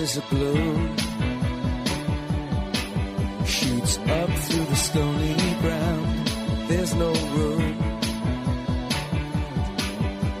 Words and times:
is 0.00 0.16
a 0.16 0.22
blue 0.30 0.96
Shoots 3.44 3.98
up 3.98 4.30
through 4.30 4.64
the 4.64 4.76
stony 4.76 5.34
ground. 5.60 6.26
There's 6.68 6.94
no 6.94 7.12
room. 7.36 7.78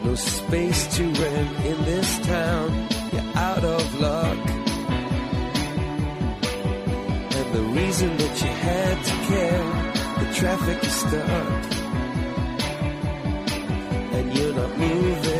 No 0.04 0.14
space 0.14 0.96
to 0.96 1.02
rent 1.04 1.66
in 1.66 1.78
this 1.84 2.10
town. 2.26 2.68
You're 3.12 3.32
out 3.34 3.64
of 3.64 4.00
luck. 4.00 4.38
And 7.36 7.46
the 7.56 7.64
reason 7.78 8.16
that 8.16 8.34
you 8.42 8.52
had 8.68 8.96
to 9.08 9.14
care, 9.30 9.64
the 10.20 10.28
traffic 10.40 10.78
is 10.84 10.94
stuck. 11.04 11.50
And 14.16 14.26
you're 14.36 14.54
not 14.54 14.78
moving 14.78 15.39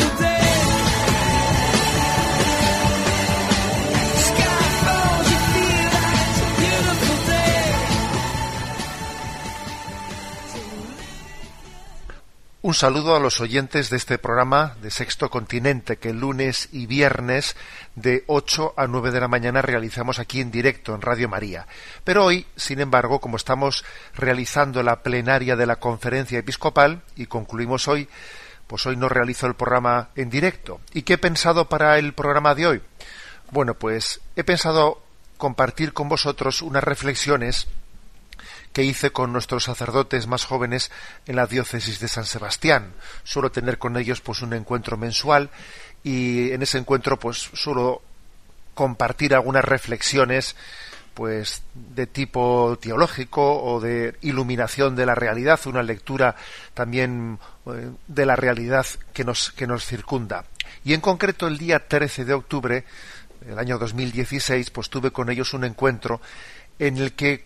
Un 12.71 12.75
saludo 12.75 13.17
a 13.17 13.19
los 13.19 13.41
oyentes 13.41 13.89
de 13.89 13.97
este 13.97 14.17
programa 14.17 14.77
de 14.81 14.91
Sexto 14.91 15.29
Continente 15.29 15.97
que 15.97 16.13
lunes 16.13 16.69
y 16.71 16.85
viernes 16.85 17.57
de 17.95 18.23
8 18.27 18.75
a 18.77 18.87
9 18.87 19.11
de 19.11 19.19
la 19.19 19.27
mañana 19.27 19.61
realizamos 19.61 20.19
aquí 20.19 20.39
en 20.39 20.51
directo 20.51 20.95
en 20.95 21.01
Radio 21.01 21.27
María. 21.27 21.67
Pero 22.05 22.23
hoy, 22.23 22.47
sin 22.55 22.79
embargo, 22.79 23.19
como 23.19 23.35
estamos 23.35 23.83
realizando 24.15 24.83
la 24.83 25.03
plenaria 25.03 25.57
de 25.57 25.65
la 25.65 25.81
conferencia 25.81 26.39
episcopal 26.39 27.01
y 27.17 27.25
concluimos 27.25 27.89
hoy, 27.89 28.07
pues 28.67 28.85
hoy 28.85 28.95
no 28.95 29.09
realizo 29.09 29.47
el 29.47 29.55
programa 29.55 30.07
en 30.15 30.29
directo. 30.29 30.79
¿Y 30.93 31.01
qué 31.01 31.15
he 31.15 31.17
pensado 31.17 31.67
para 31.67 31.99
el 31.99 32.13
programa 32.13 32.55
de 32.55 32.67
hoy? 32.67 32.81
Bueno, 33.51 33.73
pues 33.73 34.21
he 34.37 34.45
pensado 34.45 35.03
compartir 35.35 35.91
con 35.91 36.07
vosotros 36.07 36.61
unas 36.61 36.85
reflexiones 36.85 37.67
que 38.73 38.83
hice 38.83 39.11
con 39.11 39.33
nuestros 39.33 39.65
sacerdotes 39.65 40.27
más 40.27 40.45
jóvenes 40.45 40.91
en 41.25 41.35
la 41.35 41.47
diócesis 41.47 41.99
de 41.99 42.07
San 42.07 42.25
Sebastián. 42.25 42.93
Suelo 43.23 43.51
tener 43.51 43.77
con 43.77 43.97
ellos 43.97 44.21
pues 44.21 44.41
un 44.41 44.53
encuentro 44.53 44.97
mensual 44.97 45.49
y 46.03 46.51
en 46.51 46.61
ese 46.61 46.77
encuentro 46.77 47.19
pues 47.19 47.37
suelo 47.53 48.01
compartir 48.73 49.33
algunas 49.33 49.65
reflexiones 49.65 50.55
pues 51.13 51.61
de 51.73 52.07
tipo 52.07 52.77
teológico 52.81 53.61
o 53.61 53.81
de 53.81 54.15
iluminación 54.21 54.95
de 54.95 55.05
la 55.05 55.13
realidad, 55.13 55.59
una 55.65 55.83
lectura 55.83 56.35
también 56.73 57.37
eh, 57.65 57.91
de 58.07 58.25
la 58.25 58.37
realidad 58.37 58.85
que 59.13 59.25
nos, 59.25 59.51
que 59.51 59.67
nos 59.67 59.85
circunda. 59.85 60.45
Y 60.85 60.93
en 60.93 61.01
concreto 61.01 61.47
el 61.47 61.57
día 61.57 61.85
13 61.87 62.25
de 62.25 62.33
octubre 62.33 62.85
del 63.41 63.59
año 63.59 63.77
2016 63.77 64.69
pues 64.71 64.89
tuve 64.89 65.11
con 65.11 65.29
ellos 65.29 65.53
un 65.53 65.65
encuentro 65.65 66.21
en 66.79 66.97
el 66.97 67.13
que 67.13 67.45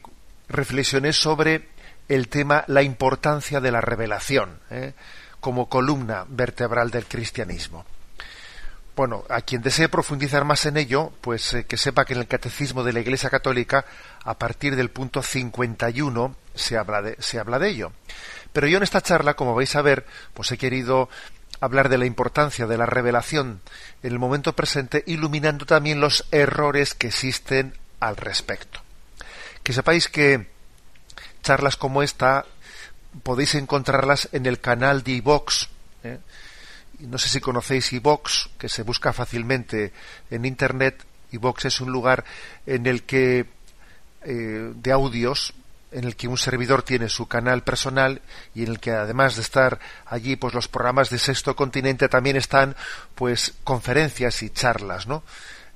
reflexioné 0.49 1.13
sobre 1.13 1.69
el 2.07 2.27
tema 2.27 2.63
la 2.67 2.83
importancia 2.83 3.59
de 3.59 3.71
la 3.71 3.81
revelación 3.81 4.59
¿eh? 4.69 4.93
como 5.39 5.69
columna 5.69 6.25
vertebral 6.27 6.91
del 6.91 7.05
cristianismo. 7.05 7.85
Bueno, 8.95 9.25
a 9.29 9.41
quien 9.41 9.61
desee 9.61 9.89
profundizar 9.89 10.45
más 10.45 10.65
en 10.65 10.77
ello, 10.77 11.11
pues 11.19 11.53
eh, 11.53 11.65
que 11.65 11.75
sepa 11.75 12.05
que 12.05 12.13
en 12.13 12.19
el 12.19 12.27
Catecismo 12.27 12.83
de 12.83 12.93
la 12.93 13.01
Iglesia 13.01 13.29
Católica, 13.29 13.85
a 14.23 14.37
partir 14.37 14.77
del 14.77 14.89
punto 14.89 15.21
51, 15.21 16.35
se 16.53 16.77
habla 16.77 17.01
de, 17.01 17.17
se 17.19 17.37
habla 17.37 17.59
de 17.59 17.69
ello. 17.69 17.91
Pero 18.53 18.67
yo 18.67 18.77
en 18.77 18.83
esta 18.83 19.01
charla, 19.01 19.33
como 19.33 19.53
vais 19.53 19.75
a 19.75 19.81
ver, 19.81 20.05
pues 20.33 20.49
he 20.53 20.57
querido 20.57 21.09
hablar 21.59 21.89
de 21.89 21.97
la 21.97 22.05
importancia 22.05 22.67
de 22.67 22.77
la 22.77 22.85
revelación 22.85 23.59
en 24.01 24.13
el 24.13 24.19
momento 24.19 24.53
presente, 24.53 25.03
iluminando 25.07 25.65
también 25.65 25.99
los 25.99 26.25
errores 26.31 26.93
que 26.93 27.07
existen 27.07 27.73
al 27.99 28.15
respecto. 28.15 28.84
Que 29.65 29.73
sepáis 29.73 30.09
que 30.09 30.45
charlas 31.41 31.75
como 31.75 32.03
esta 32.03 32.45
podéis 33.23 33.55
encontrarlas 33.55 34.29
en 34.31 34.45
el 34.45 34.61
canal 34.61 35.01
de 35.01 35.13
iVox. 35.13 35.69
¿eh? 36.03 36.19
No 36.99 37.17
sé 37.17 37.29
si 37.29 37.41
conocéis 37.41 37.91
iVox, 37.91 38.49
que 38.59 38.69
se 38.69 38.83
busca 38.83 39.11
fácilmente 39.11 39.91
en 40.29 40.45
internet. 40.45 41.03
iVox 41.31 41.65
es 41.65 41.81
un 41.81 41.91
lugar 41.91 42.25
en 42.67 42.85
el 42.85 43.09
que 43.09 43.47
eh, 44.21 44.71
de 44.75 44.91
audios 44.91 45.55
en 45.91 46.03
el 46.03 46.15
que 46.15 46.27
un 46.27 46.37
servidor 46.37 46.83
tiene 46.83 47.09
su 47.09 47.27
canal 47.27 47.63
personal 47.63 48.21
y 48.53 48.63
en 48.63 48.69
el 48.69 48.79
que 48.79 48.91
además 48.91 49.35
de 49.35 49.41
estar 49.41 49.79
allí 50.05 50.35
pues 50.35 50.53
los 50.53 50.67
programas 50.67 51.09
de 51.09 51.17
Sexto 51.17 51.55
Continente 51.55 52.07
también 52.07 52.35
están 52.35 52.75
pues 53.15 53.55
conferencias 53.63 54.43
y 54.43 54.51
charlas, 54.51 55.07
¿no? 55.07 55.23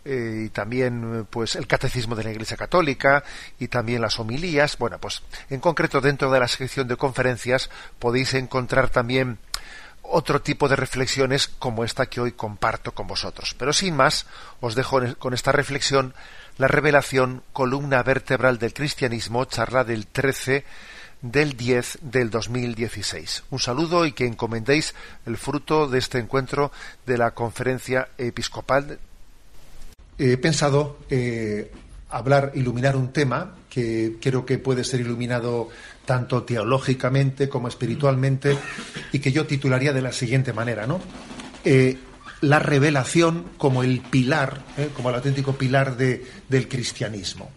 Eh, 0.06 0.44
y 0.46 0.50
también 0.50 1.28
pues 1.30 1.56
el 1.56 1.68
catecismo 1.68 2.16
de 2.16 2.24
la 2.24 2.32
Iglesia 2.32 2.56
Católica 2.56 3.24
y 3.60 3.68
también 3.68 4.02
las 4.02 4.20
homilías. 4.20 4.78
Bueno, 4.78 4.98
pues 4.98 5.22
en 5.50 5.60
concreto 5.60 6.00
dentro 6.00 6.32
de 6.32 6.40
la 6.40 6.48
sección 6.48 6.88
de 6.88 6.96
conferencias 6.96 7.70
podéis 8.00 8.34
encontrar 8.34 8.90
también 8.90 9.40
otro 10.02 10.42
tipo 10.42 10.68
de 10.68 10.76
reflexiones 10.76 11.48
como 11.48 11.84
esta 11.84 12.08
que 12.08 12.22
hoy 12.22 12.32
comparto 12.32 12.94
con 12.94 13.08
vosotros. 13.08 13.56
Pero 13.58 13.74
sin 13.74 13.96
más, 13.96 14.26
os 14.60 14.76
dejo 14.76 15.02
con 15.18 15.34
esta 15.34 15.52
reflexión 15.52 16.14
la 16.58 16.68
revelación, 16.68 17.44
columna 17.54 18.04
vertebral 18.04 18.58
del 18.58 18.74
cristianismo, 18.74 19.46
charla 19.46 19.84
del 19.84 20.08
13 20.08 20.66
del 21.22 21.56
10 21.56 22.00
del 22.02 22.30
2016. 22.30 23.44
Un 23.50 23.60
saludo 23.60 24.06
y 24.06 24.14
que 24.14 24.26
encomendéis 24.26 24.96
el 25.26 25.38
fruto 25.38 25.88
de 25.88 26.00
este 26.00 26.20
encuentro 26.20 26.72
de 27.06 27.18
la 27.18 27.32
conferencia 27.32 28.10
episcopal. 28.18 29.00
He 30.20 30.36
pensado 30.38 31.00
eh, 31.10 31.72
hablar, 32.10 32.52
iluminar 32.54 32.98
un 32.98 33.14
tema 33.14 33.56
que 33.70 34.18
creo 34.20 34.46
que 34.46 34.58
puede 34.58 34.84
ser 34.84 35.00
iluminado 35.00 35.70
tanto 36.06 36.44
teológicamente 36.44 37.48
como 37.48 37.70
espiritualmente 37.70 38.58
y 39.14 39.20
que 39.20 39.32
yo 39.32 39.46
titularía 39.46 39.94
de 39.94 40.02
la 40.02 40.12
siguiente 40.12 40.52
manera, 40.52 40.86
¿no? 40.86 41.00
Eh, 41.64 41.98
la 42.42 42.60
revelación 42.60 43.46
como 43.58 43.82
el 43.82 44.02
pilar, 44.02 44.62
¿eh? 44.78 44.90
como 44.94 45.10
el 45.10 45.16
auténtico 45.16 45.54
pilar 45.54 45.96
de, 45.96 46.26
del 46.50 46.68
cristianismo. 46.68 47.50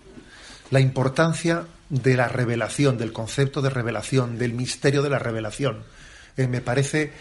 La 0.71 0.79
importancia 0.79 1.67
de 1.89 2.17
la 2.17 2.29
revelación, 2.29 2.97
del 2.97 3.12
concepto 3.12 3.61
de 3.61 3.71
revelación, 3.71 4.39
del 4.39 4.55
misterio 4.55 5.03
de 5.03 5.11
la 5.11 5.19
revelación. 5.19 5.83
Me 6.37 6.61
parece 6.61 7.12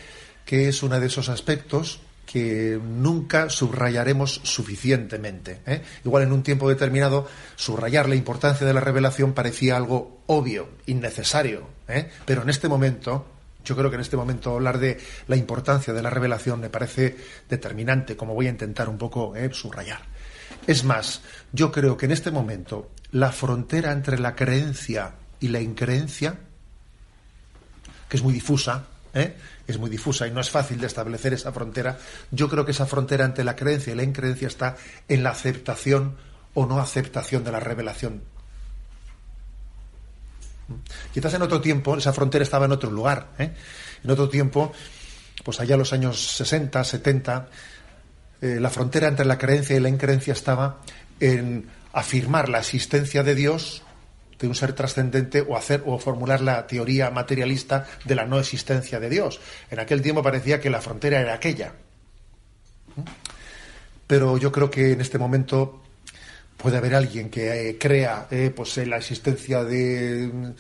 que 0.46 0.69
es 0.69 0.81
uno 0.84 1.00
de 1.00 1.08
esos 1.08 1.29
aspectos 1.29 2.00
que 2.31 2.80
nunca 2.81 3.50
subrayaremos 3.50 4.40
suficientemente. 4.44 5.59
¿eh? 5.66 5.81
Igual 6.06 6.24
en 6.24 6.31
un 6.31 6.44
tiempo 6.44 6.69
determinado 6.69 7.28
subrayar 7.58 8.08
la 8.08 8.16
importancia 8.16 8.66
de 8.66 8.74
la 8.74 8.80
revelación 8.80 9.34
parecía 9.34 9.75
algo 9.75 10.22
obvio, 10.28 10.70
innecesario, 10.86 11.68
¿eh? 11.90 12.09
pero 12.25 12.44
en 12.44 12.50
este 12.50 12.70
momento, 12.70 13.25
yo 13.66 13.75
creo 13.75 13.90
que 13.90 13.96
en 13.96 14.02
este 14.02 14.16
momento 14.16 14.56
hablar 14.56 14.80
de 14.80 14.97
la 15.28 15.36
importancia 15.36 15.94
de 15.94 16.02
la 16.02 16.09
revelación 16.09 16.62
me 16.62 16.70
parece 16.70 17.18
determinante, 17.50 18.16
como 18.16 18.34
voy 18.34 18.47
a 18.47 18.52
intentar 18.52 18.88
un 18.88 18.97
poco 18.97 19.36
¿eh? 19.36 19.50
subrayar. 19.52 20.00
Es 20.68 20.86
más, 20.86 21.22
yo 21.52 21.70
creo 21.70 21.97
que 21.97 22.06
en 22.06 22.14
este 22.14 22.31
momento 22.31 22.91
la 23.11 23.34
frontera 23.34 23.91
entre 23.91 24.20
la 24.20 24.35
creencia 24.35 25.16
y 25.41 25.50
la 25.50 25.59
increencia, 25.59 26.35
que 28.08 28.16
es 28.16 28.23
muy 28.23 28.34
difusa, 28.34 28.85
¿eh? 29.14 29.35
Es 29.72 29.79
muy 29.79 29.90
difusa 29.90 30.28
y 30.28 30.32
no 30.32 30.40
es 30.40 30.50
fácil 30.50 30.79
de 30.79 30.88
establecer 30.88 31.34
esa 31.34 31.52
frontera. 31.52 31.97
Yo 32.32 32.50
creo 32.50 32.66
que 32.66 32.72
esa 32.72 32.85
frontera 32.85 33.26
entre 33.26 33.44
la 33.44 33.56
creencia 33.56 33.94
y 33.94 33.96
la 33.96 34.03
increencia 34.03 34.47
está 34.47 34.78
en 35.08 35.23
la 35.23 35.32
aceptación 35.32 36.16
o 36.53 36.66
no 36.66 36.79
aceptación 36.79 37.44
de 37.44 37.52
la 37.52 37.59
revelación. 37.59 38.22
Quizás 41.14 41.34
en 41.34 41.41
otro 41.41 41.59
tiempo 41.62 41.97
esa 41.97 42.14
frontera 42.14 42.44
estaba 42.44 42.66
en 42.66 42.72
otro 42.72 42.91
lugar. 42.91 43.29
¿eh? 43.40 43.53
En 44.03 44.12
otro 44.12 44.29
tiempo, 44.29 44.72
pues 45.44 45.59
allá 45.59 45.74
en 45.74 45.79
los 45.79 45.94
años 45.94 46.35
60, 46.38 46.84
70, 46.84 47.50
eh, 48.41 48.58
la 48.59 48.70
frontera 48.70 49.08
entre 49.08 49.26
la 49.26 49.38
creencia 49.38 49.76
y 49.76 49.79
la 49.79 49.90
increencia 49.90 50.34
estaba 50.34 50.82
en 51.20 51.67
afirmar 51.94 52.50
la 52.50 52.59
existencia 52.59 53.24
de 53.24 53.35
Dios 53.35 53.84
de 54.41 54.47
un 54.47 54.55
ser 54.55 54.73
trascendente 54.73 55.41
o 55.41 55.55
hacer 55.55 55.84
o 55.85 55.99
formular 55.99 56.41
la 56.41 56.66
teoría 56.66 57.11
materialista 57.11 57.85
de 58.03 58.16
la 58.16 58.26
no 58.26 58.40
existencia 58.40 58.99
de 58.99 59.09
Dios. 59.09 59.40
En 59.70 59.79
aquel 59.79 60.02
tiempo 60.02 60.23
parecía 60.23 60.59
que 60.59 60.70
la 60.70 60.82
frontera 60.82 61.22
era 61.22 61.35
aquella. 61.35 61.73
Pero 64.08 64.38
yo 64.38 64.52
creo 64.52 64.70
que 64.70 64.91
en 64.91 65.02
este 65.02 65.17
momento 65.17 65.82
puede 66.58 66.78
haber 66.78 66.96
alguien 66.96 67.29
que 67.29 67.70
eh, 67.70 67.78
crea 67.78 68.28
eh, 68.29 68.52
pues, 68.53 68.78
en 68.78 68.90
la 68.90 68.97
existencia 68.97 69.64
de, 69.64 70.53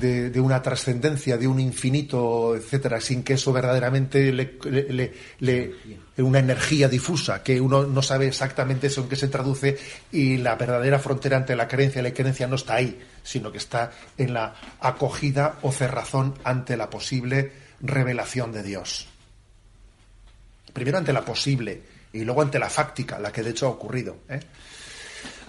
de, 0.00 0.40
una 0.40 0.60
trascendencia, 0.60 1.36
de 1.36 1.48
un 1.48 1.58
infinito, 1.60 2.54
etcétera, 2.54 3.00
sin 3.00 3.22
que 3.22 3.34
eso 3.34 3.52
verdaderamente 3.52 4.32
le, 4.32 4.58
le, 5.38 5.74
una 6.18 6.38
energía 6.38 6.88
difusa, 6.88 7.42
que 7.42 7.60
uno 7.60 7.86
no 7.86 8.02
sabe 8.02 8.26
exactamente 8.26 8.88
eso 8.88 9.02
en 9.02 9.08
qué 9.08 9.16
se 9.16 9.28
traduce 9.28 9.78
y 10.12 10.36
la 10.38 10.56
verdadera 10.56 10.98
frontera 10.98 11.38
entre 11.38 11.56
la 11.56 11.68
creencia 11.68 12.00
y 12.00 12.04
la 12.04 12.12
creencia 12.12 12.46
no 12.46 12.56
está 12.56 12.74
ahí, 12.74 12.98
sino 13.26 13.50
que 13.50 13.58
está 13.58 13.90
en 14.16 14.32
la 14.32 14.54
acogida 14.80 15.58
o 15.62 15.72
cerrazón 15.72 16.34
ante 16.44 16.76
la 16.76 16.88
posible 16.88 17.52
revelación 17.80 18.52
de 18.52 18.62
Dios. 18.62 19.08
Primero 20.72 20.98
ante 20.98 21.12
la 21.12 21.24
posible 21.24 21.82
y 22.12 22.24
luego 22.24 22.42
ante 22.42 22.60
la 22.60 22.70
fáctica, 22.70 23.18
la 23.18 23.32
que 23.32 23.42
de 23.42 23.50
hecho 23.50 23.66
ha 23.66 23.70
ocurrido. 23.70 24.18
¿eh? 24.28 24.38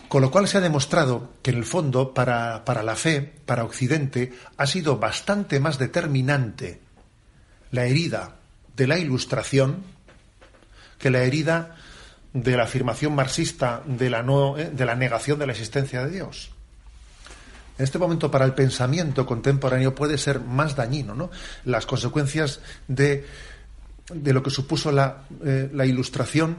Con 0.07 0.23
lo 0.23 0.31
cual 0.31 0.47
se 0.47 0.57
ha 0.57 0.61
demostrado 0.61 1.33
que 1.43 1.51
en 1.51 1.57
el 1.57 1.65
fondo 1.65 2.15
para, 2.15 2.63
la 2.65 2.95
fe, 2.95 3.21
para 3.45 3.63
Occidente, 3.63 4.33
ha 4.57 4.65
sido 4.65 4.97
bastante 4.97 5.59
más 5.59 5.77
determinante 5.77 6.81
la 7.71 7.85
herida 7.85 8.37
de 8.75 8.87
la 8.87 8.97
ilustración 8.97 9.83
que 10.97 11.11
la 11.11 11.21
herida 11.21 11.75
de 12.33 12.57
la 12.57 12.63
afirmación 12.63 13.13
marxista 13.13 13.83
de 13.85 14.09
la, 14.09 14.25
eh, 14.57 14.71
de 14.73 14.85
la 14.85 14.95
negación 14.95 15.37
de 15.37 15.45
la 15.45 15.51
existencia 15.51 16.03
de 16.03 16.11
Dios. 16.11 16.56
En 17.77 17.83
este 17.83 17.99
momento 17.99 18.31
para 18.31 18.45
el 18.45 18.53
pensamiento 18.53 19.25
contemporáneo 19.25 19.93
puede 19.93 20.17
ser 20.17 20.39
más 20.39 20.75
dañino, 20.75 21.13
¿no? 21.13 21.29
Las 21.65 21.85
consecuencias 21.85 22.59
de, 22.87 23.25
de 24.13 24.33
lo 24.33 24.41
que 24.41 24.49
supuso 24.49 24.91
la, 24.91 25.23
eh, 25.45 25.69
ilustración 25.85 26.57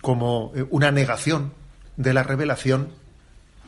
como 0.00 0.52
eh, 0.54 0.64
una 0.70 0.90
negación 0.90 1.52
de 1.96 2.14
la 2.14 2.22
revelación 2.22 2.88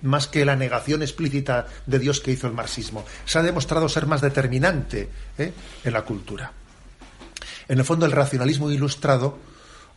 más 0.03 0.29
que 0.29 0.45
la 0.45 0.57
negación 0.57 1.03
explícita 1.03 1.67
de 1.87 1.99
Dios 1.99 2.21
que 2.21 2.33
hizo 2.33 2.47
el 2.47 2.53
marxismo. 2.53 3.05
Se 3.25 3.39
ha 3.39 3.43
demostrado 3.43 3.89
ser 3.89 4.07
más 4.07 4.21
determinante 4.21 5.09
¿eh? 5.39 5.53
en 5.85 5.93
la 5.93 6.03
cultura. 6.03 6.53
En 7.69 7.79
el 7.79 7.85
fondo, 7.85 8.07
el 8.07 8.13
racionalismo 8.13 8.71
ilustrado, 8.71 9.39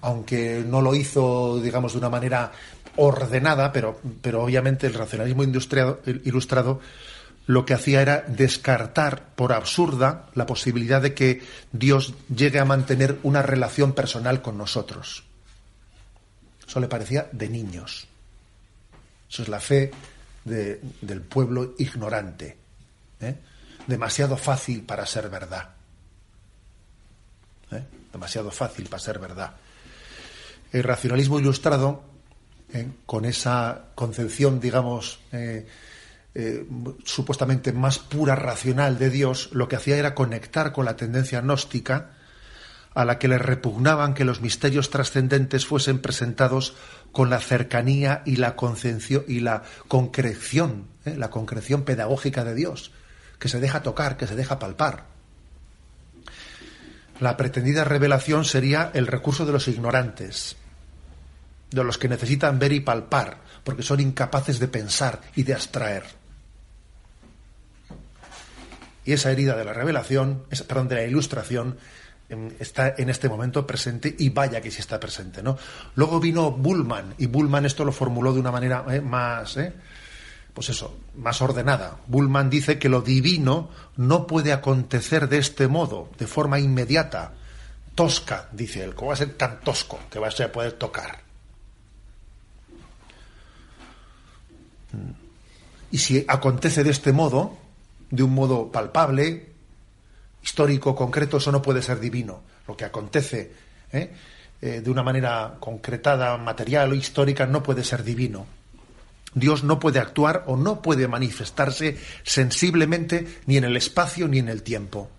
aunque 0.01 0.63
no 0.65 0.81
lo 0.81 0.95
hizo, 0.95 1.59
digamos, 1.61 1.93
de 1.93 1.99
una 1.99 2.09
manera 2.09 2.51
ordenada, 2.95 3.71
pero, 3.71 3.99
pero 4.21 4.43
obviamente 4.43 4.87
el 4.87 4.93
racionalismo 4.93 5.43
ilustrado 5.43 6.81
lo 7.49 7.65
que 7.65 7.73
hacía 7.73 8.03
era 8.03 8.21
descartar 8.27 9.33
por 9.35 9.53
absurda 9.53 10.27
la 10.35 10.45
posibilidad 10.45 11.01
de 11.01 11.15
que 11.15 11.41
Dios 11.71 12.13
llegue 12.33 12.59
a 12.59 12.65
mantener 12.65 13.17
una 13.23 13.41
relación 13.41 13.93
personal 13.93 14.43
con 14.43 14.55
nosotros. 14.55 15.23
Eso 16.67 16.79
le 16.79 16.87
parecía 16.87 17.27
de 17.31 17.49
niños. 17.49 18.07
Eso 19.27 19.41
es 19.41 19.49
la 19.49 19.59
fe 19.59 19.91
del 20.45 21.21
pueblo 21.21 21.73
ignorante. 21.79 22.55
¿eh? 23.19 23.35
Demasiado 23.87 24.37
fácil 24.37 24.83
para 24.83 25.07
ser 25.07 25.27
verdad. 25.29 25.69
¿eh? 27.71 27.83
Demasiado 28.11 28.51
fácil 28.51 28.87
para 28.87 29.01
ser 29.01 29.17
verdad. 29.17 29.55
El 30.71 30.83
racionalismo 30.83 31.39
ilustrado, 31.39 32.03
¿eh? 32.73 32.87
con 33.05 33.25
esa 33.25 33.85
concepción, 33.95 34.59
digamos, 34.59 35.19
supuestamente 37.03 37.73
más 37.73 37.99
pura 37.99 38.35
racional 38.35 38.99
de 38.99 39.09
Dios, 39.09 39.49
lo 39.51 39.67
que 39.67 39.75
hacía 39.75 39.97
era 39.97 40.15
conectar 40.15 40.71
con 40.71 40.85
la 40.85 40.95
tendencia 40.95 41.41
gnóstica 41.41 42.11
a 42.93 43.05
la 43.05 43.19
que 43.19 43.27
le 43.27 43.37
repugnaban 43.37 44.13
que 44.13 44.25
los 44.25 44.41
misterios 44.41 44.89
trascendentes 44.89 45.65
fuesen 45.65 45.99
presentados 45.99 46.75
con 47.11 47.29
la 47.29 47.39
cercanía 47.39 48.23
y 48.25 48.37
la 48.37 48.55
y 49.27 49.39
la 49.39 49.63
concreción, 49.87 50.87
¿eh? 51.05 51.15
la 51.17 51.29
concreción 51.29 51.83
pedagógica 51.83 52.43
de 52.43 52.55
Dios, 52.55 52.91
que 53.37 53.47
se 53.47 53.59
deja 53.59 53.83
tocar, 53.83 54.17
que 54.17 54.27
se 54.27 54.35
deja 54.35 54.59
palpar. 54.59 55.05
La 57.19 57.37
pretendida 57.37 57.83
revelación 57.83 58.45
sería 58.45 58.91
el 58.93 59.07
recurso 59.07 59.45
de 59.45 59.51
los 59.51 59.67
ignorantes, 59.67 60.55
de 61.71 61.83
los 61.83 61.97
que 61.97 62.07
necesitan 62.07 62.59
ver 62.59 62.73
y 62.73 62.79
palpar, 62.79 63.41
porque 63.63 63.83
son 63.83 63.99
incapaces 63.99 64.59
de 64.59 64.67
pensar 64.67 65.21
y 65.35 65.43
de 65.43 65.53
abstraer. 65.53 66.03
Y 69.05 69.13
esa 69.13 69.31
herida 69.31 69.55
de 69.55 69.65
la 69.65 69.73
revelación, 69.73 70.43
perdón, 70.67 70.87
de 70.87 70.95
la 70.95 71.03
ilustración, 71.03 71.77
está 72.59 72.93
en 72.97 73.09
este 73.09 73.27
momento 73.27 73.65
presente 73.65 74.15
y 74.17 74.29
vaya 74.29 74.61
que 74.61 74.69
sí 74.69 74.79
está 74.79 74.99
presente, 74.99 75.41
¿no? 75.41 75.57
Luego 75.95 76.19
vino 76.19 76.51
Bullman 76.51 77.15
y 77.17 77.25
Bullman 77.25 77.65
esto 77.65 77.83
lo 77.83 77.91
formuló 77.91 78.33
de 78.33 78.39
una 78.39 78.51
manera 78.51 78.85
eh, 78.89 79.01
más, 79.01 79.57
eh, 79.57 79.73
pues 80.53 80.69
eso, 80.69 80.99
más 81.15 81.41
ordenada. 81.41 81.97
Bullman 82.05 82.49
dice 82.49 82.77
que 82.77 82.89
lo 82.89 83.01
divino 83.01 83.69
no 83.97 84.27
puede 84.27 84.53
acontecer 84.53 85.27
de 85.27 85.39
este 85.39 85.67
modo, 85.67 86.11
de 86.19 86.27
forma 86.27 86.59
inmediata, 86.59 87.33
tosca, 87.95 88.47
dice 88.51 88.83
él. 88.83 88.93
¿Cómo 88.93 89.07
va 89.07 89.15
a 89.15 89.17
ser 89.17 89.33
tan 89.35 89.59
tosco 89.61 89.99
que 90.11 90.19
va 90.19 90.27
a 90.27 90.51
poder 90.51 90.73
tocar? 90.73 91.28
Y 95.91 95.97
si 95.97 96.23
acontece 96.27 96.83
de 96.83 96.91
este 96.91 97.11
modo, 97.11 97.57
de 98.09 98.23
un 98.23 98.33
modo 98.33 98.71
palpable, 98.71 99.49
histórico, 100.43 100.95
concreto, 100.95 101.37
eso 101.37 101.51
no 101.51 101.61
puede 101.61 101.81
ser 101.81 101.99
divino. 101.99 102.41
Lo 102.67 102.77
que 102.77 102.85
acontece 102.85 103.51
¿eh? 103.91 104.11
Eh, 104.61 104.81
de 104.81 104.89
una 104.91 105.03
manera 105.03 105.55
concretada, 105.59 106.37
material 106.37 106.91
o 106.91 106.95
histórica, 106.95 107.45
no 107.45 107.63
puede 107.63 107.83
ser 107.83 108.03
divino. 108.03 108.45
Dios 109.33 109.63
no 109.63 109.79
puede 109.79 109.99
actuar 109.99 110.43
o 110.47 110.57
no 110.57 110.81
puede 110.81 111.07
manifestarse 111.07 111.97
sensiblemente 112.23 113.39
ni 113.45 113.57
en 113.57 113.63
el 113.63 113.77
espacio 113.77 114.27
ni 114.27 114.39
en 114.39 114.49
el 114.49 114.63
tiempo. 114.63 115.09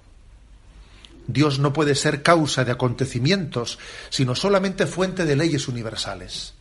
Dios 1.26 1.61
no 1.61 1.73
puede 1.73 1.94
ser 1.94 2.23
causa 2.23 2.64
de 2.64 2.73
acontecimientos, 2.73 3.78
sino 4.08 4.34
solamente 4.34 4.87
fuente 4.87 5.25
de 5.25 5.37
leyes 5.37 5.69
universales. 5.69 6.55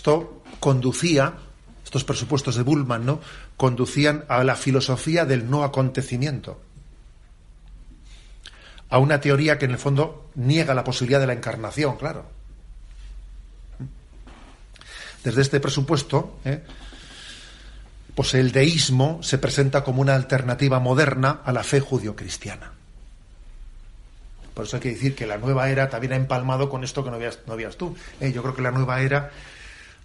Esto 0.00 0.42
conducía, 0.60 1.34
estos 1.84 2.04
presupuestos 2.04 2.56
de 2.56 2.62
Bullman, 2.62 3.04
¿no? 3.04 3.20
conducían 3.58 4.24
a 4.28 4.42
la 4.44 4.56
filosofía 4.56 5.26
del 5.26 5.50
no 5.50 5.62
acontecimiento 5.62 6.58
a 8.88 8.98
una 8.98 9.20
teoría 9.20 9.58
que 9.58 9.66
en 9.66 9.72
el 9.72 9.78
fondo 9.78 10.30
niega 10.36 10.72
la 10.72 10.84
posibilidad 10.84 11.20
de 11.20 11.26
la 11.26 11.34
encarnación, 11.34 11.98
claro. 11.98 12.24
Desde 15.22 15.42
este 15.42 15.60
presupuesto, 15.60 16.38
¿eh? 16.46 16.62
pues 18.14 18.32
el 18.32 18.52
deísmo 18.52 19.22
se 19.22 19.36
presenta 19.36 19.84
como 19.84 20.00
una 20.00 20.14
alternativa 20.14 20.80
moderna 20.80 21.42
a 21.44 21.52
la 21.52 21.62
fe 21.62 21.78
judio-cristiana. 21.78 22.72
Por 24.54 24.64
eso 24.64 24.76
hay 24.76 24.82
que 24.82 24.90
decir 24.92 25.14
que 25.14 25.26
la 25.26 25.36
nueva 25.36 25.68
era 25.68 25.90
también 25.90 26.14
ha 26.14 26.16
empalmado 26.16 26.68
con 26.68 26.82
esto 26.82 27.04
que 27.04 27.10
no 27.10 27.18
veas, 27.18 27.40
no 27.46 27.56
tú. 27.76 27.94
¿eh? 28.18 28.32
Yo 28.32 28.42
creo 28.42 28.56
que 28.56 28.62
la 28.62 28.72
nueva 28.72 29.02
era, 29.02 29.30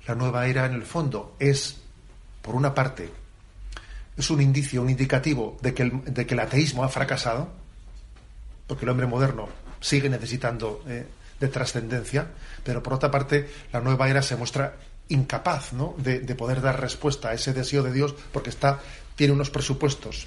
la 0.08 0.16
nueva 0.16 0.48
era 0.48 0.66
en 0.66 0.74
el 0.74 0.84
fondo 0.84 1.36
es, 1.40 1.78
por 2.42 2.56
una 2.56 2.74
parte, 2.74 3.10
es 4.18 4.30
un 4.30 4.42
indicio, 4.42 4.82
un 4.82 4.90
indicativo 4.90 5.58
de 5.62 5.74
que 5.74 5.90
de 6.06 6.26
que 6.26 6.34
el 6.34 6.40
ateísmo 6.40 6.84
ha 6.84 6.90
fracasado, 6.90 7.50
porque 8.68 8.86
el 8.86 8.90
hombre 8.90 9.08
moderno 9.08 9.50
sigue 9.80 10.10
necesitando 10.10 10.84
eh, 10.88 11.06
de 11.40 11.48
trascendencia, 11.48 12.28
pero 12.64 12.82
por 12.82 12.94
otra 12.94 13.12
parte 13.12 13.50
la 13.72 13.82
nueva 13.82 14.10
era 14.10 14.22
se 14.22 14.36
muestra 14.36 14.78
incapaz 15.10 15.74
¿no? 15.74 15.94
de, 15.98 16.20
poder 16.36 16.62
dar 16.62 16.80
respuesta 16.80 17.30
a 17.30 17.34
ese 17.34 17.54
deseo 17.54 17.84
de 17.84 17.92
Dios 17.92 18.16
porque 18.32 18.50
está, 18.50 18.80
tiene 19.16 19.34
unos 19.34 19.50
presupuestos 19.50 20.26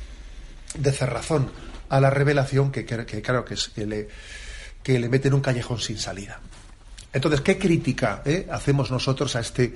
de 0.75 0.92
cerrazón 0.92 1.50
a 1.88 2.00
la 2.00 2.11
revelación 2.11 2.70
que, 2.70 2.85
claro 2.85 3.44
que, 3.44 3.54
es, 3.54 3.68
que, 3.68 3.87
le, 3.87 4.08
que 4.82 4.99
le 4.99 5.08
mete 5.08 5.28
en 5.28 5.35
un 5.35 5.40
callejón 5.40 5.80
sin 5.80 5.99
salida. 5.99 6.40
Entonces, 7.18 7.40
¿qué 7.40 7.58
crítica 7.58 8.22
eh, 8.25 8.46
hacemos 8.48 8.92
nosotros 8.92 9.34
a 9.34 9.40
este 9.40 9.75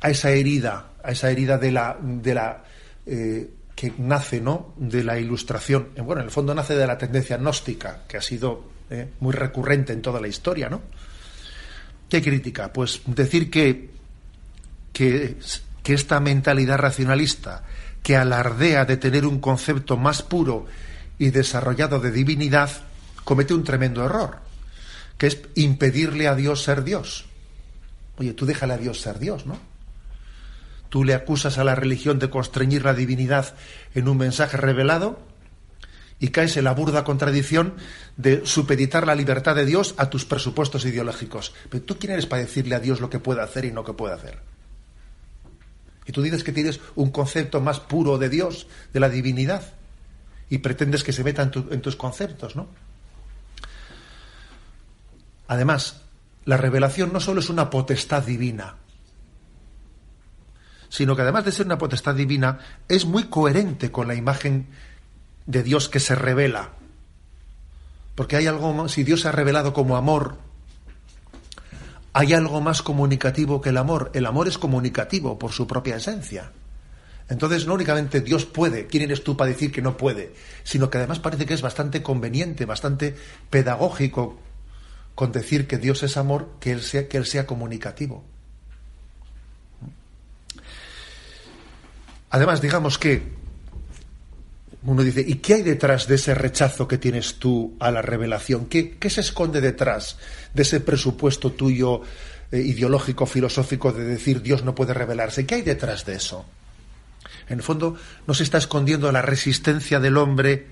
a 0.00 0.08
esa 0.08 0.30
herida, 0.30 0.92
a 1.04 1.10
esa 1.12 1.30
herida 1.30 1.58
de 1.58 1.70
la, 1.70 1.98
de 2.00 2.32
la 2.32 2.64
eh, 3.04 3.50
que 3.74 3.92
nace 3.98 4.40
¿no? 4.40 4.72
de 4.78 5.04
la 5.04 5.18
ilustración, 5.18 5.88
eh, 5.94 6.00
bueno, 6.00 6.22
en 6.22 6.28
el 6.28 6.30
fondo 6.30 6.54
nace 6.54 6.74
de 6.74 6.86
la 6.86 6.96
tendencia 6.96 7.36
gnóstica, 7.36 8.04
que 8.08 8.16
ha 8.16 8.22
sido 8.22 8.80
muy 9.20 9.32
recurrente 9.32 9.92
en 9.92 10.02
toda 10.02 10.20
la 10.20 10.26
historia, 10.26 10.68
¿no? 10.68 10.80
¿Qué 12.08 12.20
crítica? 12.20 12.72
Pues 12.72 13.02
decir 13.06 13.48
que, 13.48 13.90
que, 14.92 15.36
que 15.84 15.94
esta 15.94 16.18
mentalidad 16.18 16.78
racionalista, 16.78 17.62
que 18.02 18.16
alardea 18.16 18.86
de 18.86 18.96
tener 18.96 19.26
un 19.26 19.38
concepto 19.38 19.96
más 19.96 20.22
puro 20.22 20.66
y 21.18 21.30
desarrollado 21.30 22.00
de 22.00 22.10
divinidad, 22.10 22.70
comete 23.22 23.54
un 23.54 23.62
tremendo 23.62 24.04
error, 24.04 24.49
que 25.20 25.26
es 25.26 25.38
impedirle 25.54 26.28
a 26.28 26.34
Dios 26.34 26.62
ser 26.62 26.82
Dios. 26.82 27.26
Oye, 28.16 28.32
tú 28.32 28.46
déjale 28.46 28.72
a 28.72 28.78
Dios 28.78 29.02
ser 29.02 29.18
Dios, 29.18 29.44
¿no? 29.44 29.60
Tú 30.88 31.04
le 31.04 31.12
acusas 31.12 31.58
a 31.58 31.64
la 31.64 31.74
religión 31.74 32.18
de 32.18 32.30
constreñir 32.30 32.86
la 32.86 32.94
divinidad 32.94 33.54
en 33.94 34.08
un 34.08 34.16
mensaje 34.16 34.56
revelado 34.56 35.20
y 36.20 36.28
caes 36.28 36.56
en 36.56 36.64
la 36.64 36.72
burda 36.72 37.04
contradicción 37.04 37.74
de 38.16 38.46
supeditar 38.46 39.06
la 39.06 39.14
libertad 39.14 39.54
de 39.54 39.66
Dios 39.66 39.94
a 39.98 40.08
tus 40.08 40.24
presupuestos 40.24 40.86
ideológicos. 40.86 41.52
Pero 41.68 41.84
tú 41.84 41.98
quién 41.98 42.14
eres 42.14 42.24
para 42.24 42.40
decirle 42.40 42.74
a 42.74 42.80
Dios 42.80 43.02
lo 43.02 43.10
que 43.10 43.18
puede 43.18 43.42
hacer 43.42 43.66
y 43.66 43.72
no 43.72 43.84
que 43.84 43.92
puede 43.92 44.14
hacer. 44.14 44.38
Y 46.06 46.12
tú 46.12 46.22
dices 46.22 46.42
que 46.42 46.52
tienes 46.52 46.80
un 46.94 47.10
concepto 47.10 47.60
más 47.60 47.78
puro 47.78 48.16
de 48.16 48.30
Dios, 48.30 48.68
de 48.94 49.00
la 49.00 49.10
divinidad, 49.10 49.74
y 50.48 50.58
pretendes 50.58 51.04
que 51.04 51.12
se 51.12 51.24
meta 51.24 51.42
en, 51.42 51.52
en 51.70 51.82
tus 51.82 51.94
conceptos, 51.94 52.56
¿no? 52.56 52.68
Además, 55.50 56.02
la 56.44 56.56
revelación 56.56 57.12
no 57.12 57.18
solo 57.18 57.40
es 57.40 57.50
una 57.50 57.70
potestad 57.70 58.22
divina, 58.22 58.76
sino 60.88 61.16
que 61.16 61.22
además 61.22 61.44
de 61.44 61.50
ser 61.50 61.66
una 61.66 61.76
potestad 61.76 62.14
divina, 62.14 62.60
es 62.86 63.04
muy 63.04 63.24
coherente 63.24 63.90
con 63.90 64.06
la 64.06 64.14
imagen 64.14 64.68
de 65.46 65.64
Dios 65.64 65.88
que 65.88 65.98
se 65.98 66.14
revela. 66.14 66.70
Porque 68.14 68.36
hay 68.36 68.46
algo 68.46 68.88
si 68.88 69.02
Dios 69.02 69.22
se 69.22 69.28
ha 69.28 69.32
revelado 69.32 69.72
como 69.72 69.96
amor, 69.96 70.38
hay 72.12 72.32
algo 72.32 72.60
más 72.60 72.80
comunicativo 72.82 73.60
que 73.60 73.70
el 73.70 73.78
amor. 73.78 74.12
El 74.14 74.26
amor 74.26 74.46
es 74.46 74.56
comunicativo 74.56 75.36
por 75.36 75.50
su 75.50 75.66
propia 75.66 75.96
esencia. 75.96 76.52
Entonces, 77.28 77.66
no 77.66 77.74
únicamente 77.74 78.20
Dios 78.20 78.46
puede, 78.46 78.86
¿quién 78.86 79.02
eres 79.02 79.24
tú 79.24 79.36
para 79.36 79.50
decir 79.50 79.72
que 79.72 79.82
no 79.82 79.96
puede? 79.96 80.32
Sino 80.62 80.90
que 80.90 80.98
además 80.98 81.18
parece 81.18 81.44
que 81.44 81.54
es 81.54 81.62
bastante 81.62 82.04
conveniente, 82.04 82.66
bastante 82.66 83.16
pedagógico 83.50 84.38
con 85.20 85.32
decir 85.32 85.66
que 85.66 85.76
Dios 85.76 86.02
es 86.02 86.16
amor, 86.16 86.48
que 86.60 86.72
Él 86.72 86.80
sea, 86.80 87.06
que 87.06 87.18
él 87.18 87.26
sea 87.26 87.44
comunicativo. 87.44 88.24
Además, 92.30 92.62
digamos 92.62 92.96
que 92.96 93.20
uno 94.82 95.02
dice, 95.02 95.20
¿y 95.20 95.34
qué 95.34 95.56
hay 95.56 95.62
detrás 95.62 96.06
de 96.06 96.14
ese 96.14 96.32
rechazo 96.32 96.88
que 96.88 96.96
tienes 96.96 97.34
tú 97.34 97.76
a 97.80 97.90
la 97.90 98.00
revelación? 98.00 98.64
¿Qué, 98.64 98.96
se 99.10 99.20
esconde 99.20 99.60
detrás 99.60 100.16
de 100.54 100.62
ese 100.62 100.80
presupuesto 100.80 101.52
tuyo 101.52 102.00
eh, 102.50 102.58
ideológico, 102.58 103.26
filosófico 103.26 103.92
de 103.92 104.04
decir 104.04 104.40
Dios 104.40 104.64
no 104.64 104.74
puede 104.74 104.94
revelarse? 104.94 105.44
¿Qué 105.44 105.56
hay 105.56 105.62
detrás 105.62 106.06
de 106.06 106.14
eso? 106.14 106.46
En 107.50 107.58
el 107.58 107.62
fondo, 107.62 107.94
no 108.26 108.32
se 108.32 108.44
está 108.44 108.56
escondiendo 108.56 109.12
la 109.12 109.20
resistencia 109.20 110.00
del 110.00 110.16
hombre 110.16 110.68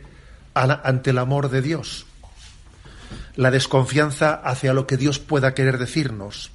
ante 0.55 1.11
el 1.11 1.19
amor 1.19 1.51
de 1.51 1.61
Dios, 1.61 2.07
la 3.39 3.53
desconfianza 3.53 4.35
hacia 4.35 4.73
lo 4.73 4.89
que 4.89 4.97
Dios 4.97 5.21
pueda 5.21 5.55
querer 5.55 5.79
decirnos. 5.79 6.51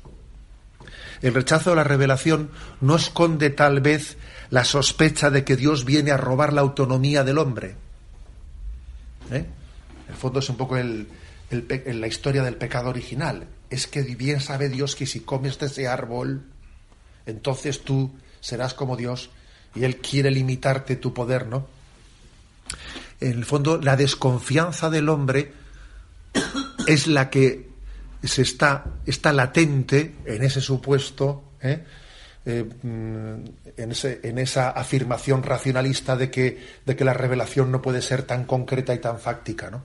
El 1.22 1.34
rechazo 1.34 1.72
a 1.72 1.76
la 1.76 1.86
revelación 1.86 2.52
no 2.82 2.98
esconde 2.98 3.50
tal 3.52 3.80
vez 3.80 4.18
la 4.50 4.66
sospecha 4.66 5.30
de 5.30 5.46
que 5.46 5.56
Dios 5.56 5.86
viene 5.86 6.12
a 6.12 6.18
robar 6.18 6.52
la 6.52 6.60
autonomía 6.60 7.24
del 7.24 7.38
hombre. 7.38 7.78
¿Eh? 9.32 9.46
En 10.08 10.10
el 10.10 10.16
fondo 10.16 10.40
es 10.40 10.50
un 10.50 10.58
poco 10.58 10.76
el, 10.76 11.08
la 11.86 12.08
historia 12.08 12.44
del 12.44 12.58
pecado 12.58 12.90
original. 12.90 13.48
Es 13.70 13.88
que 13.88 14.02
bien 14.02 14.42
sabe 14.42 14.68
Dios 14.68 14.98
que 14.98 15.06
si 15.06 15.22
comes 15.22 15.58
de 15.60 15.68
ese 15.68 15.88
árbol, 15.88 16.44
entonces 17.26 17.82
tú 17.86 18.12
serás 18.42 18.74
como 18.74 18.98
Dios 18.98 19.30
y 19.74 19.86
Él 19.86 20.02
quiere 20.02 20.32
limitarte 20.32 20.98
tu 20.98 21.14
poder, 21.14 21.48
¿no? 21.48 21.66
En 23.22 23.32
el 23.32 23.46
fondo, 23.46 23.78
la 23.78 23.96
desconfianza 23.96 24.90
del 24.90 25.08
hombre 25.08 25.63
es 26.88 27.08
la 27.08 27.30
que 27.30 27.70
se 28.24 28.42
está, 28.42 28.86
está 29.06 29.34
latente 29.34 30.16
en 30.26 30.44
ese 30.44 30.62
supuesto, 30.62 31.44
¿eh? 31.62 31.84
Eh, 32.46 32.64
mm, 32.64 33.36
en, 33.78 33.92
ese, 33.92 34.20
en, 34.24 34.38
esa 34.38 34.70
afirmación 34.72 35.44
racionalista 35.44 36.18
de 36.18 36.30
que, 36.30 36.62
de 36.86 36.96
que 36.96 37.06
la 37.06 37.14
revelación 37.14 37.72
no 37.72 37.82
puede 37.82 38.02
ser 38.02 38.24
tan 38.24 38.44
concreta 38.44 38.94
y 38.94 39.00
tan 39.00 39.18
fáctica. 39.18 39.72
¿no? 39.72 39.82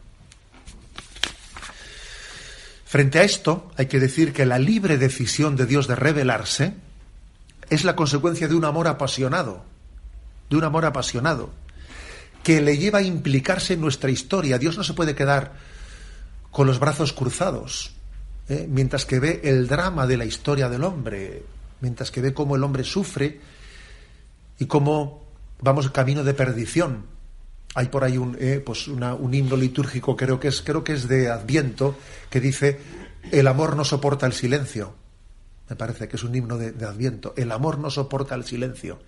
Frente 2.84 3.20
a 3.20 3.22
esto, 3.22 3.70
hay 3.76 3.86
que 3.86 4.00
decir 4.00 4.32
que 4.32 4.44
la 4.44 4.58
libre 4.58 4.98
decisión 4.98 5.54
de 5.54 5.66
Dios 5.66 5.86
de 5.86 5.94
revelarse 5.94 6.74
es 7.70 7.84
la 7.84 7.94
consecuencia 7.94 8.48
de 8.48 8.56
un 8.56 8.64
amor 8.64 8.88
apasionado, 8.88 9.64
de 10.50 10.56
un 10.56 10.64
amor 10.64 10.84
apasionado, 10.84 11.50
que 12.42 12.60
le 12.60 12.76
lleva 12.76 12.98
a 12.98 13.02
implicarse 13.02 13.74
en 13.74 13.82
nuestra 13.82 14.10
historia. 14.10 14.58
Dios 14.58 14.76
no 14.76 14.82
se 14.82 14.94
puede 14.94 15.14
quedar 15.14 15.52
con 16.50 16.66
los 16.66 16.78
brazos 16.78 17.12
cruzados, 17.12 17.94
¿eh? 18.48 18.66
mientras 18.68 19.04
que 19.04 19.20
ve 19.20 19.40
el 19.44 19.68
drama 19.68 20.06
de 20.06 20.16
la 20.16 20.24
historia 20.24 20.68
del 20.68 20.84
hombre, 20.84 21.42
mientras 21.80 22.10
que 22.10 22.20
ve 22.20 22.34
cómo 22.34 22.56
el 22.56 22.64
hombre 22.64 22.84
sufre 22.84 23.40
y 24.58 24.66
cómo 24.66 25.24
vamos 25.60 25.90
camino 25.90 26.24
de 26.24 26.34
perdición. 26.34 27.06
Hay 27.74 27.88
por 27.88 28.02
ahí 28.02 28.16
un, 28.16 28.36
eh, 28.40 28.62
pues 28.64 28.88
un 28.88 29.34
himno 29.34 29.56
litúrgico, 29.56 30.16
creo 30.16 30.40
que, 30.40 30.48
es, 30.48 30.62
creo 30.62 30.82
que 30.82 30.94
es 30.94 31.06
de 31.06 31.30
Adviento, 31.30 31.96
que 32.30 32.40
dice, 32.40 32.80
el 33.30 33.46
amor 33.46 33.76
no 33.76 33.84
soporta 33.84 34.26
el 34.26 34.32
silencio. 34.32 34.94
Me 35.68 35.76
parece 35.76 36.08
que 36.08 36.16
es 36.16 36.22
un 36.24 36.34
himno 36.34 36.56
de 36.56 36.86
Adviento. 36.86 37.34
El 37.36 37.52
amor 37.52 37.78
no 37.78 37.90
soporta 37.90 38.34
el 38.34 38.44
silencio. 38.44 38.98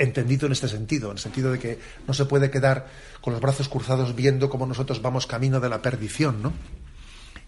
Entendido 0.00 0.46
en 0.46 0.52
este 0.52 0.66
sentido, 0.66 1.10
en 1.10 1.18
el 1.18 1.22
sentido 1.22 1.52
de 1.52 1.58
que 1.58 1.78
no 2.08 2.14
se 2.14 2.24
puede 2.24 2.50
quedar 2.50 2.88
con 3.20 3.34
los 3.34 3.42
brazos 3.42 3.68
cruzados 3.68 4.16
viendo 4.16 4.48
cómo 4.48 4.66
nosotros 4.66 5.02
vamos 5.02 5.26
camino 5.26 5.60
de 5.60 5.68
la 5.68 5.82
perdición, 5.82 6.42
¿no? 6.42 6.52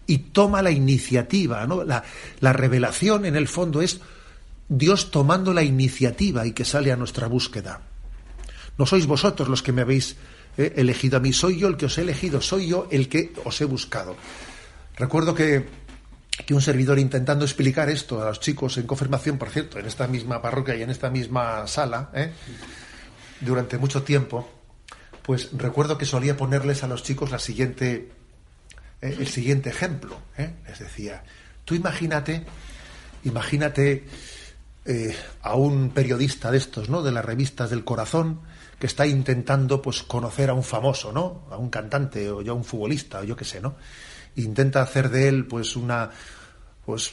y 0.06 0.18
toma 0.18 0.62
la 0.62 0.70
iniciativa. 0.70 1.66
¿no? 1.66 1.84
La, 1.84 2.52
revelación, 2.52 3.24
en 3.24 3.36
el 3.36 3.48
fondo, 3.48 3.82
es 3.82 4.00
Dios 4.68 5.10
tomando 5.10 5.52
la 5.52 5.62
iniciativa 5.62 6.46
y 6.46 6.52
que 6.52 6.64
sale 6.64 6.92
a 6.92 6.96
nuestra 6.96 7.26
búsqueda. 7.26 7.82
No 8.78 8.86
sois 8.86 9.06
vosotros 9.06 9.48
los 9.48 9.62
que 9.62 9.72
me 9.72 9.82
habéis 9.82 10.16
eh, 10.56 10.74
elegido 10.76 11.18
a 11.18 11.20
mí, 11.20 11.32
soy 11.32 11.58
yo 11.58 11.68
el 11.68 11.76
que 11.76 11.86
os 11.86 11.98
he 11.98 12.02
elegido, 12.02 12.40
soy 12.40 12.68
yo 12.68 12.88
el 12.90 13.08
que 13.08 13.32
os 13.44 13.60
he 13.60 13.64
buscado. 13.64 14.16
Recuerdo 14.96 15.34
que, 15.34 15.66
que 16.46 16.54
un 16.54 16.62
servidor 16.62 16.98
intentando 16.98 17.44
explicar 17.44 17.90
esto 17.90 18.20
a 18.22 18.26
los 18.26 18.40
chicos 18.40 18.78
en 18.78 18.86
confirmación, 18.86 19.38
por 19.38 19.50
cierto, 19.50 19.78
en 19.78 19.86
esta 19.86 20.06
misma 20.06 20.40
parroquia 20.40 20.74
y 20.76 20.82
en 20.82 20.90
esta 20.90 21.10
misma 21.10 21.66
sala, 21.66 22.10
¿eh? 22.14 22.32
durante 23.40 23.78
mucho 23.78 24.02
tiempo, 24.02 24.48
pues 25.22 25.50
recuerdo 25.52 25.98
que 25.98 26.06
solía 26.06 26.36
ponerles 26.36 26.82
a 26.82 26.88
los 26.88 27.02
chicos 27.02 27.30
la 27.30 27.38
siguiente 27.38 28.10
eh, 29.02 29.16
el 29.18 29.28
siguiente 29.28 29.68
ejemplo. 29.70 30.18
¿eh? 30.38 30.54
Les 30.66 30.78
decía, 30.78 31.22
tú 31.64 31.74
imagínate, 31.74 32.44
imagínate 33.24 34.04
a 35.42 35.54
un 35.54 35.90
periodista 35.90 36.50
de 36.50 36.58
estos, 36.58 36.88
¿no? 36.88 37.02
De 37.02 37.12
las 37.12 37.24
revistas 37.24 37.70
del 37.70 37.84
corazón, 37.84 38.40
que 38.80 38.86
está 38.86 39.06
intentando, 39.06 39.80
pues, 39.80 40.02
conocer 40.02 40.50
a 40.50 40.54
un 40.54 40.64
famoso, 40.64 41.12
¿no? 41.12 41.46
A 41.52 41.56
un 41.56 41.70
cantante 41.70 42.28
o 42.32 42.42
ya 42.42 42.52
un 42.52 42.64
futbolista 42.64 43.20
o 43.20 43.24
yo 43.24 43.36
qué 43.36 43.44
sé, 43.44 43.60
¿no? 43.60 43.76
Intenta 44.36 44.82
hacer 44.82 45.10
de 45.10 45.28
él, 45.28 45.46
pues, 45.46 45.76
una, 45.76 46.10
pues, 46.86 47.12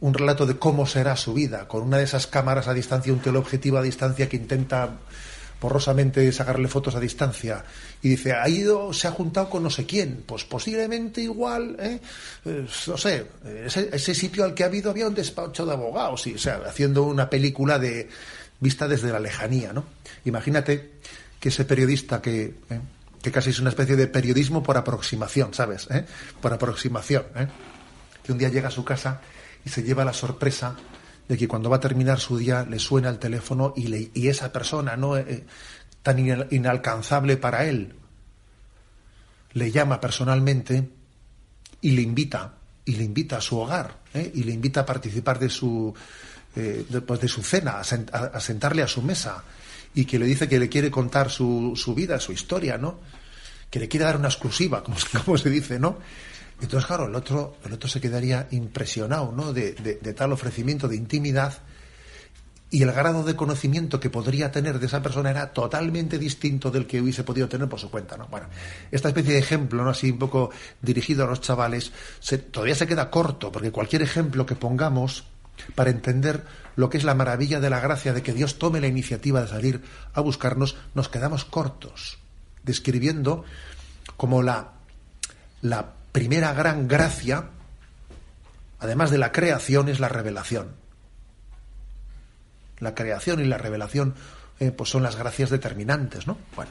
un 0.00 0.14
relato 0.14 0.46
de 0.46 0.58
cómo 0.58 0.86
será 0.86 1.16
su 1.16 1.34
vida, 1.34 1.68
con 1.68 1.82
una 1.82 1.98
de 1.98 2.04
esas 2.04 2.26
cámaras 2.26 2.68
a 2.68 2.74
distancia, 2.74 3.12
un 3.12 3.20
teleobjetivo 3.20 3.78
a 3.78 3.82
distancia 3.82 4.28
que 4.28 4.36
intenta 4.36 4.98
porrosamente 5.62 6.32
sacarle 6.32 6.66
fotos 6.66 6.96
a 6.96 7.00
distancia 7.00 7.64
y 8.02 8.08
dice, 8.08 8.32
ha 8.32 8.48
ido, 8.48 8.92
se 8.92 9.06
ha 9.06 9.12
juntado 9.12 9.48
con 9.48 9.62
no 9.62 9.70
sé 9.70 9.86
quién, 9.86 10.24
pues 10.26 10.42
posiblemente 10.42 11.20
igual, 11.20 11.76
¿eh? 11.78 12.00
Pues, 12.42 12.88
no 12.88 12.96
sé, 12.96 13.26
ese, 13.64 14.12
sitio 14.12 14.42
al 14.42 14.54
que 14.54 14.64
ha 14.64 14.66
habido 14.66 14.90
había 14.90 15.06
un 15.06 15.14
despacho 15.14 15.64
de 15.64 15.72
abogados, 15.72 16.26
o 16.26 16.38
sea, 16.38 16.62
haciendo 16.66 17.04
una 17.04 17.30
película 17.30 17.78
de 17.78 18.08
vista 18.58 18.88
desde 18.88 19.12
la 19.12 19.20
lejanía, 19.20 19.72
¿no? 19.72 19.84
Imagínate 20.24 20.94
que 21.38 21.50
ese 21.50 21.64
periodista 21.64 22.20
que, 22.20 22.54
¿eh? 22.68 22.80
Que 23.22 23.32
casi 23.32 23.50
es 23.50 23.60
una 23.60 23.70
especie 23.70 23.96
de 23.96 24.08
periodismo 24.08 24.62
por 24.62 24.76
aproximación, 24.76 25.54
¿sabes? 25.54 25.88
¿Eh? 25.90 26.04
Por 26.40 26.52
aproximación, 26.52 27.24
¿eh? 27.36 27.46
que 28.22 28.32
un 28.32 28.38
día 28.38 28.48
llega 28.48 28.68
a 28.68 28.72
su 28.72 28.84
casa 28.84 29.20
y 29.64 29.70
se 29.70 29.82
lleva 29.82 30.04
la 30.04 30.12
sorpresa 30.12 30.76
de 31.28 31.38
que 31.38 31.48
cuando 31.48 31.70
va 31.70 31.76
a 31.76 31.80
terminar 31.80 32.18
su 32.20 32.36
día 32.36 32.66
le 32.68 32.78
suena 32.78 33.08
el 33.08 33.18
teléfono 33.18 33.72
y, 33.76 33.86
le, 33.86 34.10
y 34.12 34.28
esa 34.28 34.52
persona 34.52 34.96
no 34.96 35.16
eh, 35.16 35.44
tan 36.02 36.18
inalcanzable 36.18 37.36
para 37.36 37.64
él 37.64 37.94
le 39.54 39.70
llama 39.70 40.00
personalmente 40.00 40.90
y 41.80 41.90
le 41.92 42.02
invita 42.02 42.54
y 42.84 42.96
le 42.96 43.04
invita 43.04 43.36
a 43.38 43.40
su 43.40 43.58
hogar 43.58 43.98
¿eh? 44.14 44.30
y 44.34 44.42
le 44.44 44.52
invita 44.52 44.80
a 44.80 44.86
participar 44.86 45.38
de 45.38 45.48
su 45.48 45.94
eh, 46.56 46.84
de, 46.88 47.00
pues 47.00 47.20
de, 47.20 47.28
su 47.28 47.42
cena 47.42 47.80
a, 47.80 48.40
sentarle 48.40 48.82
a 48.82 48.88
su 48.88 49.02
mesa 49.02 49.42
y 49.94 50.04
que 50.04 50.18
le 50.18 50.26
dice 50.26 50.48
que 50.48 50.58
le 50.58 50.68
quiere 50.68 50.90
contar 50.90 51.30
su, 51.30 51.72
su 51.76 51.94
vida 51.94 52.18
su 52.20 52.32
historia 52.32 52.78
no 52.78 52.98
que 53.70 53.78
le 53.80 53.88
quiere 53.88 54.06
dar 54.06 54.16
una 54.16 54.28
exclusiva 54.28 54.82
como, 54.82 55.38
se 55.38 55.50
dice 55.50 55.78
no 55.78 55.98
entonces, 56.62 56.86
claro, 56.86 57.06
el 57.06 57.14
otro, 57.16 57.56
el 57.64 57.72
otro 57.72 57.88
se 57.88 58.00
quedaría 58.00 58.46
impresionado 58.52 59.32
¿no? 59.32 59.52
de, 59.52 59.72
tal 60.16 60.32
ofrecimiento 60.32 60.86
de 60.86 60.96
intimidad 60.96 61.58
y 62.70 62.82
el 62.82 62.92
grado 62.92 63.24
de 63.24 63.34
conocimiento 63.34 63.98
que 63.98 64.08
podría 64.08 64.52
tener 64.52 64.78
de 64.78 64.86
esa 64.86 65.02
persona 65.02 65.30
era 65.30 65.52
totalmente 65.52 66.18
distinto 66.18 66.70
del 66.70 66.86
que 66.86 67.02
hubiese 67.02 67.24
podido 67.24 67.48
tener 67.48 67.68
por 67.68 67.80
su 67.80 67.90
cuenta. 67.90 68.16
¿no? 68.16 68.28
Bueno, 68.28 68.46
esta 68.92 69.08
especie 69.08 69.34
de 69.34 69.40
ejemplo, 69.40 69.82
¿no? 69.82 69.90
así 69.90 70.12
un 70.12 70.18
poco 70.18 70.50
dirigido 70.80 71.24
a 71.24 71.26
los 71.26 71.40
chavales, 71.40 71.92
todavía 72.52 72.76
se 72.76 72.86
queda 72.86 73.10
corto, 73.10 73.50
porque 73.50 73.72
cualquier 73.72 74.02
ejemplo 74.02 74.46
que 74.46 74.54
pongamos 74.54 75.24
para 75.74 75.90
entender 75.90 76.44
lo 76.76 76.90
que 76.90 76.98
es 76.98 77.04
la 77.04 77.14
maravilla 77.14 77.60
de 77.60 77.70
la 77.70 77.80
gracia 77.80 78.12
de 78.12 78.22
que 78.22 78.32
Dios 78.32 78.58
tome 78.58 78.80
la 78.80 78.86
iniciativa 78.86 79.42
de 79.42 79.48
salir 79.48 79.82
a 80.14 80.20
buscarnos, 80.20 80.76
nos 80.94 81.08
quedamos 81.08 81.44
cortos, 81.44 82.18
describiendo 82.62 83.44
como 84.16 84.42
la, 84.42 84.72
la 85.60 85.92
primera 86.12 86.52
gran 86.52 86.88
gracia, 86.88 87.48
además 88.78 89.10
de 89.10 89.18
la 89.18 89.32
creación, 89.32 89.88
es 89.88 90.00
la 90.00 90.08
revelación. 90.08 90.74
La 92.78 92.94
creación 92.94 93.40
y 93.40 93.44
la 93.44 93.58
revelación 93.58 94.14
eh, 94.58 94.70
pues 94.70 94.90
son 94.90 95.02
las 95.02 95.16
gracias 95.16 95.50
determinantes, 95.50 96.26
¿no? 96.26 96.38
Bueno. 96.54 96.70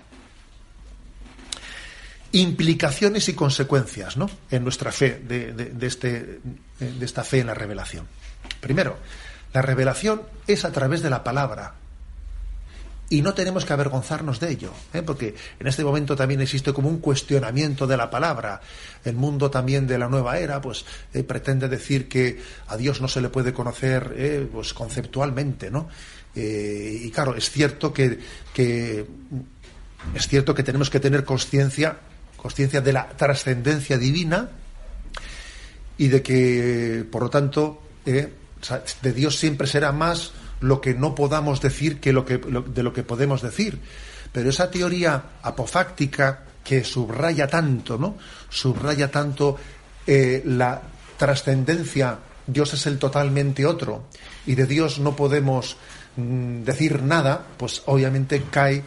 Implicaciones 2.33 3.27
y 3.27 3.33
consecuencias, 3.33 4.15
¿no? 4.15 4.29
En 4.49 4.63
nuestra 4.63 4.91
fe 4.91 5.21
de, 5.27 5.51
de, 5.51 5.87
este, 5.87 6.39
de 6.79 7.05
esta 7.05 7.23
fe 7.23 7.39
en 7.39 7.47
la 7.47 7.53
revelación. 7.53 8.07
Primero, 8.61 8.97
la 9.53 9.61
revelación 9.61 10.21
es 10.47 10.65
a 10.65 10.71
través 10.71 11.01
de 11.01 11.09
la 11.09 11.23
palabra. 11.23 11.75
Y 13.09 13.21
no 13.21 13.33
tenemos 13.33 13.65
que 13.65 13.73
avergonzarnos 13.73 14.39
de 14.39 14.51
ello, 14.51 14.71
¿eh? 14.93 15.01
porque 15.01 15.35
en 15.59 15.67
este 15.67 15.83
momento 15.83 16.15
también 16.15 16.39
existe 16.39 16.71
como 16.71 16.87
un 16.87 16.99
cuestionamiento 16.99 17.85
de 17.85 17.97
la 17.97 18.09
palabra. 18.09 18.61
El 19.03 19.15
mundo 19.15 19.51
también 19.51 19.85
de 19.85 19.97
la 19.97 20.07
nueva 20.07 20.39
era, 20.39 20.61
pues 20.61 20.85
eh, 21.13 21.21
pretende 21.23 21.67
decir 21.67 22.07
que 22.07 22.41
a 22.67 22.77
Dios 22.77 23.01
no 23.01 23.09
se 23.09 23.19
le 23.19 23.27
puede 23.27 23.51
conocer 23.51 24.13
eh, 24.15 24.47
pues, 24.49 24.73
conceptualmente, 24.73 25.69
¿no? 25.69 25.89
y 26.33 27.11
claro, 27.11 27.35
es 27.35 27.49
cierto 27.49 27.93
que, 27.93 28.17
que, 28.53 29.05
es 30.15 30.27
cierto 30.29 30.55
que 30.55 30.63
tenemos 30.63 30.89
que 30.89 31.01
tener 31.01 31.25
conciencia, 31.25 31.97
conciencia 32.37 32.79
de 32.79 32.93
la 32.93 33.09
trascendencia 33.09 33.97
divina 33.97 34.49
y 35.97 36.07
de 36.07 36.21
que, 36.21 37.05
por 37.11 37.23
lo 37.23 37.29
tanto, 37.29 37.81
de 39.01 39.13
Dios 39.13 39.37
siempre 39.37 39.67
será 39.67 39.91
más 39.91 40.31
lo 40.59 40.79
que 40.81 40.93
no 40.93 41.15
podamos 41.15 41.61
decir 41.61 41.99
que, 41.99 42.13
lo 42.13 42.25
que 42.25 42.37
de 42.37 42.83
lo 42.83 42.93
que 42.93 43.03
podemos 43.03 43.41
decir. 43.41 43.79
Pero 44.31 44.49
esa 44.49 44.71
teoría 44.71 45.23
apofáctica 45.41 46.43
que 46.63 46.83
subraya 46.83 47.47
tanto, 47.47 47.97
¿no? 47.97 48.17
Subraya 48.49 49.09
tanto 49.11 49.57
eh, 50.07 50.41
la 50.45 50.81
trascendencia, 51.17 52.19
Dios 52.47 52.73
es 52.73 52.85
el 52.87 52.97
totalmente 52.97 53.65
otro, 53.65 54.03
y 54.45 54.55
de 54.55 54.65
Dios 54.65 54.99
no 54.99 55.15
podemos 55.15 55.77
mm, 56.15 56.63
decir 56.63 57.03
nada, 57.03 57.45
pues 57.57 57.83
obviamente 57.85 58.43
cae, 58.49 58.83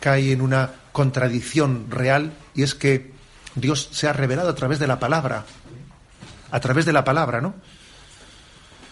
cae 0.00 0.32
en 0.32 0.40
una 0.40 0.72
contradicción 0.92 1.90
real, 1.90 2.32
y 2.54 2.62
es 2.62 2.74
que 2.74 3.12
Dios 3.54 3.88
se 3.92 4.08
ha 4.08 4.12
revelado 4.12 4.48
a 4.48 4.54
través 4.54 4.78
de 4.78 4.86
la 4.86 4.98
palabra, 4.98 5.44
a 6.50 6.60
través 6.60 6.84
de 6.84 6.92
la 6.92 7.04
palabra, 7.04 7.40
¿no? 7.40 7.54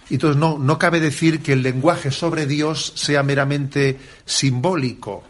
Entonces 0.08 0.36
no, 0.36 0.58
no 0.58 0.78
cabe 0.78 1.00
decir 1.00 1.42
que 1.42 1.52
el 1.52 1.62
lenguaje 1.62 2.10
sobre 2.10 2.46
Dios 2.46 2.92
sea 2.94 3.22
meramente 3.22 3.98
simbólico 4.24 5.24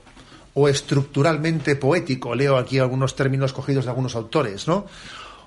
o 0.54 0.68
estructuralmente 0.68 1.76
poético. 1.76 2.34
Leo 2.34 2.56
aquí 2.56 2.78
algunos 2.78 3.16
términos 3.16 3.52
cogidos 3.52 3.84
de 3.84 3.90
algunos 3.90 4.14
autores, 4.14 4.66
¿no? 4.66 4.86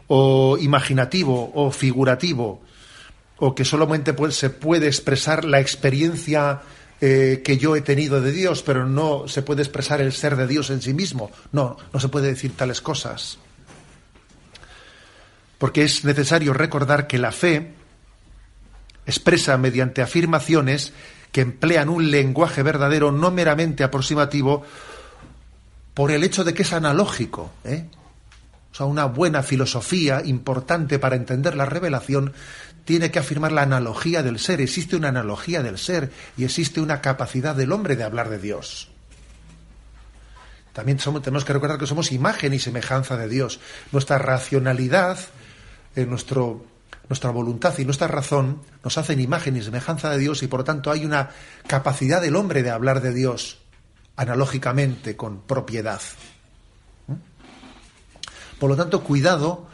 O 0.07 0.57
imaginativo 0.59 1.51
o 1.53 1.71
figurativo, 1.71 2.61
o 3.37 3.53
que 3.53 3.65
solamente 3.65 4.13
se 4.31 4.49
puede 4.49 4.87
expresar 4.87 5.45
la 5.45 5.59
experiencia 5.59 6.61
eh, 7.01 7.41
que 7.43 7.57
yo 7.57 7.75
he 7.75 7.81
tenido 7.81 8.21
de 8.21 8.31
Dios, 8.31 8.61
pero 8.61 8.85
no 8.85 9.27
se 9.27 9.41
puede 9.41 9.61
expresar 9.61 10.01
el 10.01 10.11
ser 10.11 10.35
de 10.35 10.47
Dios 10.47 10.69
en 10.69 10.81
sí 10.81 10.93
mismo. 10.93 11.31
No, 11.51 11.77
no 11.93 11.99
se 11.99 12.09
puede 12.09 12.27
decir 12.27 12.55
tales 12.55 12.81
cosas. 12.81 13.37
Porque 15.57 15.83
es 15.83 16.03
necesario 16.03 16.53
recordar 16.53 17.07
que 17.07 17.17
la 17.17 17.31
fe 17.31 17.78
expresa 19.09 19.57
mediante 19.57 20.01
afirmaciones 20.01 20.93
que 21.31 21.41
emplean 21.41 21.89
un 21.89 22.09
lenguaje 22.11 22.63
verdadero, 22.63 23.11
no 23.11 23.31
meramente 23.31 23.83
aproximativo, 23.83 24.63
por 25.93 26.11
el 26.11 26.23
hecho 26.23 26.43
de 26.43 26.53
que 26.53 26.63
es 26.63 26.73
analógico. 26.73 27.51
¿eh? 27.63 27.85
O 28.71 28.75
sea, 28.75 28.85
una 28.85 29.05
buena 29.05 29.43
filosofía 29.43 30.21
importante 30.23 30.99
para 30.99 31.15
entender 31.15 31.55
la 31.55 31.65
revelación 31.65 32.33
tiene 32.85 33.11
que 33.11 33.19
afirmar 33.19 33.51
la 33.51 33.63
analogía 33.63 34.23
del 34.23 34.39
ser. 34.39 34.61
Existe 34.61 34.95
una 34.95 35.09
analogía 35.09 35.61
del 35.61 35.77
ser 35.77 36.11
y 36.37 36.43
existe 36.43 36.81
una 36.81 37.01
capacidad 37.01 37.55
del 37.55 37.71
hombre 37.71 37.95
de 37.95 38.03
hablar 38.03 38.29
de 38.29 38.39
Dios. 38.39 38.89
También 40.73 40.97
tenemos 40.97 41.45
que 41.45 41.53
recordar 41.53 41.77
que 41.77 41.87
somos 41.87 42.11
imagen 42.11 42.53
y 42.53 42.59
semejanza 42.59 43.17
de 43.17 43.27
Dios. 43.27 43.59
Nuestra 43.91 44.17
racionalidad, 44.17 45.19
en 45.95 46.09
nuestro 46.09 46.63
nuestra 47.09 47.31
voluntad 47.31 47.77
y 47.79 47.85
nuestra 47.85 48.07
razón 48.07 48.61
nos 48.83 48.97
hacen 48.97 49.19
imagen 49.19 49.57
y 49.57 49.61
semejanza 49.61 50.11
de 50.11 50.19
Dios 50.19 50.43
y 50.43 50.47
por 50.47 50.61
lo 50.61 50.63
tanto 50.63 50.91
hay 50.91 51.05
una 51.05 51.31
capacidad 51.67 52.21
del 52.21 52.35
hombre 52.35 52.63
de 52.63 52.69
hablar 52.69 53.01
de 53.01 53.13
Dios 53.13 53.57
analógicamente, 54.15 55.15
con 55.15 55.41
propiedad. 55.41 56.01
¿Mm? 57.07 57.13
Por 58.59 58.69
lo 58.69 58.75
tanto, 58.75 59.01
cuidado, 59.01 59.67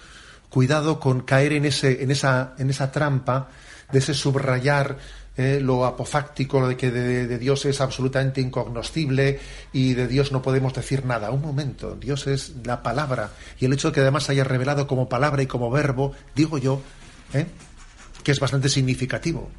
cuidado 0.49 0.99
con 0.99 1.21
caer 1.21 1.53
en, 1.53 1.65
ese, 1.65 2.03
en, 2.03 2.11
esa, 2.11 2.53
en 2.57 2.69
esa 2.69 2.91
trampa 2.91 3.49
de 3.91 3.99
ese 3.99 4.13
subrayar 4.13 4.97
eh, 5.37 5.59
lo 5.61 5.85
apofáctico 5.85 6.65
de 6.65 6.77
que 6.77 6.91
de, 6.91 7.37
Dios 7.37 7.65
es 7.65 7.81
absolutamente 7.81 8.39
incognoscible 8.39 9.39
y 9.73 9.93
de 9.93 10.07
Dios 10.07 10.31
no 10.31 10.41
podemos 10.41 10.73
decir 10.73 11.05
nada. 11.05 11.31
Un 11.31 11.41
momento, 11.41 11.97
Dios 11.99 12.27
es 12.27 12.53
la 12.63 12.81
palabra 12.83 13.31
y 13.59 13.65
el 13.65 13.73
hecho 13.73 13.89
de 13.89 13.95
que 13.95 14.01
además 14.01 14.29
haya 14.29 14.45
revelado 14.45 14.87
como 14.87 15.09
palabra 15.09 15.41
y 15.43 15.47
como 15.47 15.69
verbo, 15.69 16.13
digo 16.35 16.57
yo, 16.57 16.81
¿eh? 17.35 17.47
que 18.23 18.31
es 18.31 18.39
bastante 18.39 18.69
significativo, 18.69 19.49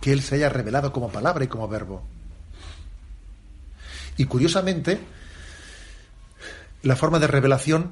que 0.00 0.12
Él 0.12 0.22
se 0.22 0.36
haya 0.36 0.48
revelado 0.48 0.92
como 0.92 1.10
palabra 1.10 1.44
y 1.44 1.48
como 1.48 1.68
verbo. 1.68 2.04
Y 4.16 4.26
curiosamente, 4.26 5.00
la 6.82 6.96
forma 6.96 7.18
de 7.18 7.26
revelación 7.26 7.90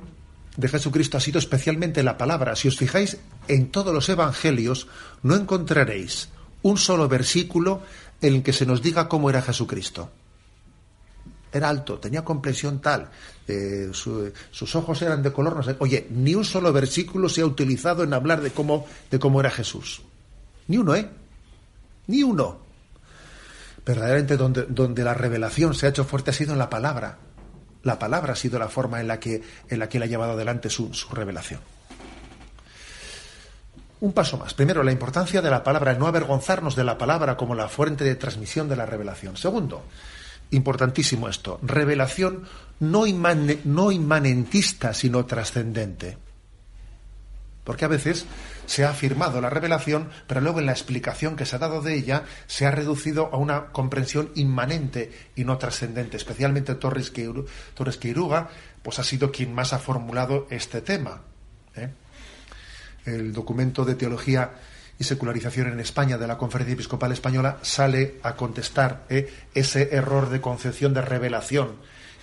de 0.56 0.68
Jesucristo 0.68 1.16
ha 1.16 1.20
sido 1.20 1.38
especialmente 1.38 2.02
la 2.02 2.16
palabra. 2.16 2.54
Si 2.56 2.68
os 2.68 2.76
fijáis, 2.76 3.18
en 3.48 3.70
todos 3.70 3.92
los 3.92 4.08
evangelios 4.08 4.86
no 5.22 5.34
encontraréis 5.34 6.28
un 6.62 6.78
solo 6.78 7.08
versículo 7.08 7.82
en 8.22 8.36
el 8.36 8.42
que 8.42 8.52
se 8.52 8.64
nos 8.64 8.80
diga 8.80 9.08
cómo 9.08 9.28
era 9.28 9.42
Jesucristo 9.42 10.10
era 11.54 11.68
alto, 11.68 12.00
tenía 12.00 12.24
complexión 12.24 12.80
tal, 12.80 13.08
eh, 13.46 13.90
sus 13.92 14.74
ojos 14.74 15.00
eran 15.02 15.22
de 15.22 15.32
color, 15.32 15.54
no 15.54 15.62
sé. 15.62 15.76
Oye, 15.78 16.08
ni 16.10 16.34
un 16.34 16.44
solo 16.44 16.72
versículo 16.72 17.28
se 17.28 17.42
ha 17.42 17.46
utilizado 17.46 18.02
en 18.02 18.12
hablar 18.12 18.40
de 18.40 18.50
cómo, 18.50 18.86
de 19.08 19.20
cómo 19.20 19.38
era 19.38 19.50
Jesús. 19.50 20.02
Ni 20.66 20.78
uno, 20.78 20.96
¿eh? 20.96 21.08
Ni 22.08 22.24
uno. 22.24 22.58
Verdaderamente 23.86 24.36
donde, 24.36 24.64
donde 24.68 25.04
la 25.04 25.14
revelación 25.14 25.74
se 25.74 25.86
ha 25.86 25.90
hecho 25.90 26.04
fuerte 26.04 26.30
ha 26.30 26.34
sido 26.34 26.54
en 26.54 26.58
la 26.58 26.68
palabra. 26.68 27.18
La 27.84 28.00
palabra 28.00 28.32
ha 28.32 28.36
sido 28.36 28.58
la 28.58 28.68
forma 28.68 29.00
en 29.00 29.06
la 29.06 29.20
que, 29.20 29.40
en 29.68 29.78
la 29.78 29.88
que 29.88 29.98
él 29.98 30.02
ha 30.02 30.06
llevado 30.06 30.32
adelante 30.32 30.70
su, 30.70 30.92
su 30.92 31.14
revelación. 31.14 31.60
Un 34.00 34.12
paso 34.12 34.38
más. 34.38 34.54
Primero, 34.54 34.82
la 34.82 34.90
importancia 34.90 35.40
de 35.40 35.50
la 35.50 35.62
palabra, 35.62 35.94
no 35.94 36.08
avergonzarnos 36.08 36.74
de 36.74 36.82
la 36.82 36.98
palabra 36.98 37.36
como 37.36 37.54
la 37.54 37.68
fuente 37.68 38.02
de 38.02 38.16
transmisión 38.16 38.68
de 38.68 38.76
la 38.76 38.86
revelación. 38.86 39.36
Segundo, 39.36 39.84
importantísimo 40.50 41.28
esto, 41.28 41.58
revelación 41.62 42.44
no, 42.80 43.04
no 43.64 43.92
inmanentista, 43.92 44.94
sino 44.94 45.24
trascendente. 45.26 46.18
Porque 47.64 47.86
a 47.86 47.88
veces 47.88 48.26
se 48.66 48.84
ha 48.84 48.90
afirmado 48.90 49.40
la 49.40 49.48
revelación, 49.50 50.10
pero 50.26 50.40
luego 50.40 50.60
en 50.60 50.66
la 50.66 50.72
explicación 50.72 51.34
que 51.34 51.46
se 51.46 51.56
ha 51.56 51.58
dado 51.58 51.80
de 51.80 51.94
ella 51.94 52.24
se 52.46 52.66
ha 52.66 52.70
reducido 52.70 53.30
a 53.32 53.38
una 53.38 53.66
comprensión 53.66 54.30
inmanente 54.34 55.10
y 55.34 55.44
no 55.44 55.56
trascendente. 55.56 56.18
Especialmente 56.18 56.74
Torres, 56.74 57.10
Queiruga 57.10 58.50
pues 58.82 58.98
ha 58.98 59.04
sido 59.04 59.32
quien 59.32 59.54
más 59.54 59.72
ha 59.72 59.78
formulado 59.78 60.46
este 60.50 60.82
tema. 60.82 61.22
¿eh? 61.74 61.88
El 63.06 63.32
documento 63.32 63.84
de 63.86 63.94
teología 63.94 64.52
y 64.98 65.04
secularización 65.04 65.68
en 65.68 65.80
España 65.80 66.18
de 66.18 66.26
la 66.26 66.38
Conferencia 66.38 66.74
Episcopal 66.74 67.12
Española 67.12 67.58
sale 67.62 68.16
a 68.22 68.36
contestar 68.36 69.04
eh, 69.08 69.32
ese 69.54 69.94
error 69.94 70.30
de 70.30 70.40
concepción 70.40 70.94
de 70.94 71.02
revelación 71.02 71.72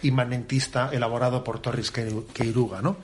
inmanentista 0.04 0.90
elaborado 0.92 1.44
por 1.44 1.60
Torres 1.60 1.92
Queiruga. 1.92 2.82
¿no? 2.82 2.98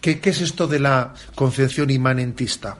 ¿Qué, 0.00 0.20
es 0.22 0.40
esto 0.40 0.66
de 0.66 0.80
la 0.80 1.14
concepción 1.34 1.90
inmanentista? 1.90 2.78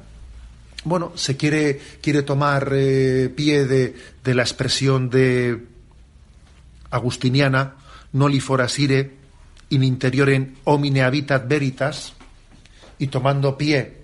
Bueno, 0.84 1.12
se 1.14 1.36
quiere, 1.36 1.80
quiere 2.00 2.22
tomar 2.22 2.70
eh, 2.72 3.32
pie 3.34 3.64
de, 3.66 4.34
la 4.34 4.42
expresión 4.42 5.08
de 5.08 5.66
agustiniana, 6.90 7.76
noli 8.12 8.40
forasire, 8.40 9.22
in 9.70 9.84
interiorem 9.84 10.56
homine 10.64 11.02
habitat 11.02 11.46
veritas, 11.48 12.12
y 12.98 13.06
tomando 13.06 13.56
pie 13.56 14.01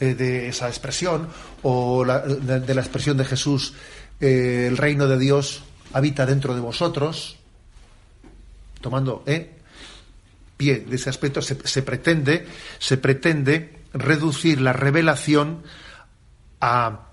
eh, 0.00 0.14
de 0.14 0.48
esa 0.48 0.68
expresión, 0.68 1.28
o 1.62 2.04
de, 2.04 2.74
la 2.74 2.80
expresión 2.80 3.16
de 3.16 3.24
Jesús, 3.24 3.74
eh, 4.20 4.66
el 4.68 4.76
reino 4.76 5.06
de 5.06 5.18
Dios 5.18 5.62
habita 5.92 6.24
dentro 6.24 6.54
de 6.54 6.60
vosotros, 6.60 7.36
tomando 8.80 9.22
eh, 9.26 9.58
pie 10.56 10.80
de 10.80 10.96
ese 10.96 11.10
aspecto, 11.10 11.42
se, 11.42 11.82
pretende, 11.82 12.46
se 12.78 12.96
pretende 12.96 13.80
reducir 13.92 14.60
la 14.60 14.72
revelación 14.72 15.62
a, 16.60 17.08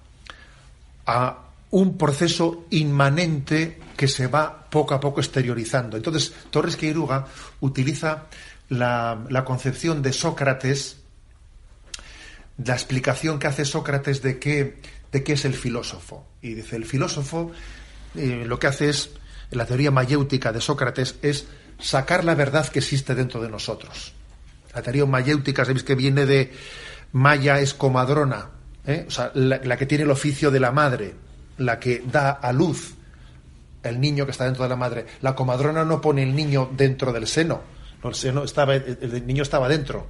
a 1.05 1.43
un 1.71 1.97
proceso 1.97 2.65
inmanente 2.69 3.79
que 3.97 4.07
se 4.07 4.27
va 4.27 4.69
poco 4.69 4.93
a 4.93 4.99
poco 4.99 5.19
exteriorizando. 5.19 5.97
Entonces, 5.97 6.33
Torres 6.51 6.77
Queiruga 6.77 7.25
utiliza 7.61 8.27
la, 8.69 9.25
la 9.29 9.43
concepción 9.43 10.01
de 10.01 10.13
Sócrates 10.13 10.97
la 12.63 12.73
explicación 12.73 13.39
que 13.39 13.47
hace 13.47 13.65
Sócrates 13.65 14.21
de 14.21 14.39
qué, 14.39 14.81
de 15.11 15.23
qué 15.23 15.33
es 15.33 15.45
el 15.45 15.53
filósofo. 15.53 16.25
Y 16.41 16.53
dice, 16.53 16.75
el 16.75 16.85
filósofo 16.85 17.51
eh, 18.15 18.45
lo 18.45 18.59
que 18.59 18.67
hace 18.67 18.89
es, 18.89 19.11
la 19.51 19.65
teoría 19.65 19.91
mayéutica 19.91 20.51
de 20.51 20.61
Sócrates, 20.61 21.15
es 21.21 21.47
sacar 21.79 22.23
la 22.23 22.35
verdad 22.35 22.67
que 22.67 22.79
existe 22.79 23.15
dentro 23.15 23.41
de 23.41 23.49
nosotros. 23.49 24.13
La 24.73 24.81
teoría 24.81 25.05
mayéutica, 25.05 25.65
sabéis 25.65 25.83
que 25.83 25.95
viene 25.95 26.25
de 26.25 26.51
Maya 27.11 27.59
es 27.59 27.73
comadrona, 27.73 28.49
¿eh? 28.85 29.05
o 29.07 29.11
sea, 29.11 29.31
la, 29.35 29.77
que 29.77 29.85
tiene 29.85 30.03
el 30.03 30.11
oficio 30.11 30.51
de 30.51 30.59
la 30.59 30.71
madre, 30.71 31.15
la 31.57 31.79
que 31.79 32.03
da 32.11 32.31
a 32.31 32.51
luz 32.51 32.95
el 33.83 34.01
niño 34.01 34.25
que 34.25 34.31
está 34.31 34.45
dentro 34.45 34.63
de 34.63 34.69
la 34.69 34.75
madre. 34.75 35.05
La 35.21 35.35
comadrona 35.35 35.85
no 35.85 36.01
pone 36.01 36.23
el 36.23 36.35
niño 36.35 36.69
dentro 36.75 37.13
del 37.13 37.27
seno, 37.27 37.61
el, 38.03 38.15
seno 38.15 38.43
estaba, 38.43 38.75
el 38.75 39.25
niño 39.25 39.43
estaba 39.43 39.69
dentro. 39.69 40.07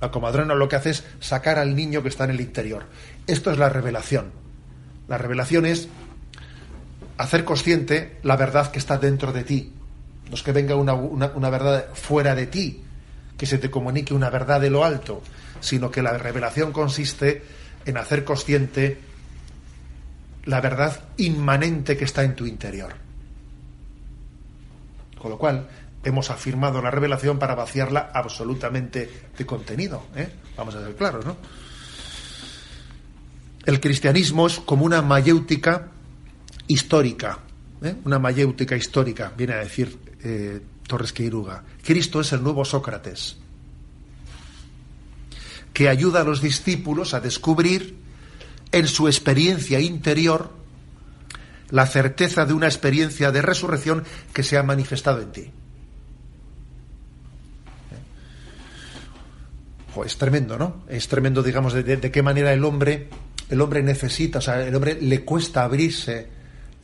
La 0.00 0.10
comadrona 0.10 0.54
lo 0.54 0.68
que 0.68 0.76
hace 0.76 0.90
es 0.90 1.04
sacar 1.20 1.58
al 1.58 1.74
niño 1.74 2.02
que 2.02 2.08
está 2.08 2.24
en 2.24 2.30
el 2.30 2.40
interior. 2.40 2.84
Esto 3.26 3.50
es 3.50 3.58
la 3.58 3.68
revelación. 3.68 4.30
La 5.08 5.18
revelación 5.18 5.66
es 5.66 5.88
hacer 7.16 7.44
consciente 7.44 8.18
la 8.22 8.36
verdad 8.36 8.70
que 8.70 8.78
está 8.78 8.98
dentro 8.98 9.32
de 9.32 9.44
ti. 9.44 9.72
No 10.28 10.34
es 10.34 10.42
que 10.42 10.52
venga 10.52 10.76
una, 10.76 10.94
una 10.94 11.50
verdad 11.50 11.86
fuera 11.94 12.34
de 12.34 12.46
ti, 12.46 12.82
que 13.36 13.46
se 13.46 13.58
te 13.58 13.70
comunique 13.70 14.14
una 14.14 14.30
verdad 14.30 14.60
de 14.60 14.70
lo 14.70 14.84
alto, 14.84 15.22
sino 15.60 15.90
que 15.90 16.02
la 16.02 16.16
revelación 16.16 16.72
consiste 16.72 17.42
en 17.86 17.96
hacer 17.96 18.24
consciente 18.24 18.98
la 20.44 20.60
verdad 20.60 21.00
inmanente 21.16 21.96
que 21.96 22.04
está 22.04 22.22
en 22.22 22.34
tu 22.34 22.46
interior. 22.46 22.94
Con 25.18 25.30
lo 25.30 25.38
cual, 25.38 25.68
hemos 26.04 26.30
afirmado 26.30 26.80
la 26.80 26.90
revelación 26.90 27.38
para 27.38 27.54
vaciarla 27.54 28.10
absolutamente 28.14 29.28
de 29.36 29.46
contenido. 29.46 30.06
¿eh? 30.14 30.28
Vamos 30.56 30.74
a 30.74 30.84
ser 30.84 30.94
claros, 30.96 31.24
¿no? 31.24 31.36
El 33.64 33.80
cristianismo 33.80 34.46
es 34.46 34.60
como 34.60 34.84
una 34.84 35.02
mayéutica 35.02 35.88
histórica, 36.68 37.40
¿eh? 37.82 37.96
una 38.04 38.18
mayéutica 38.18 38.76
histórica, 38.76 39.32
viene 39.36 39.54
a 39.54 39.58
decir 39.58 39.98
eh, 40.22 40.62
Torres 40.86 41.12
Queiruga. 41.12 41.64
Cristo 41.84 42.20
es 42.20 42.32
el 42.32 42.42
nuevo 42.42 42.64
Sócrates, 42.64 43.36
que 45.74 45.88
ayuda 45.88 46.22
a 46.22 46.24
los 46.24 46.40
discípulos 46.40 47.12
a 47.12 47.20
descubrir 47.20 47.96
en 48.72 48.88
su 48.88 49.06
experiencia 49.06 49.80
interior 49.80 50.50
la 51.70 51.86
certeza 51.86 52.46
de 52.46 52.54
una 52.54 52.66
experiencia 52.66 53.30
de 53.32 53.42
resurrección 53.42 54.04
que 54.32 54.42
se 54.42 54.56
ha 54.56 54.62
manifestado 54.62 55.20
en 55.20 55.32
ti. 55.32 55.52
Es 60.04 60.16
tremendo, 60.16 60.58
¿no? 60.58 60.84
Es 60.88 61.08
tremendo, 61.08 61.42
digamos, 61.42 61.72
de, 61.72 62.00
qué 62.00 62.22
manera 62.22 62.52
el 62.52 62.64
hombre, 62.64 63.08
el 63.50 63.60
hombre 63.60 63.82
necesita, 63.82 64.38
o 64.38 64.42
sea, 64.42 64.66
el 64.66 64.74
hombre 64.74 64.98
le 65.00 65.24
cuesta 65.24 65.64
abrirse 65.64 66.28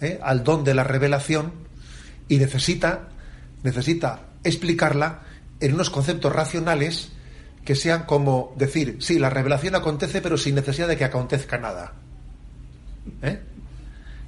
¿eh? 0.01 0.19
al 0.23 0.45
don 0.45 0.65
de 0.65 0.75
la 0.75 0.85
revelación 0.85 1.53
y 2.29 2.39
necesita, 2.39 3.09
necesita 3.63 4.21
explicarla 4.43 5.23
en 5.61 5.75
unos 5.75 5.91
conceptos 5.91 6.33
racionales 6.33 7.13
que 7.65 7.75
sean 7.75 8.05
como 8.05 8.55
decir, 8.57 8.99
sí, 9.01 9.19
la 9.19 9.31
revelación 9.31 9.75
acontece, 9.75 10.21
pero 10.21 10.37
sin 10.37 10.55
necesidad 10.55 10.89
de 10.89 10.97
que 10.97 11.05
acontezca 11.05 11.59
nada. 11.59 11.93
¿Eh? 13.23 13.41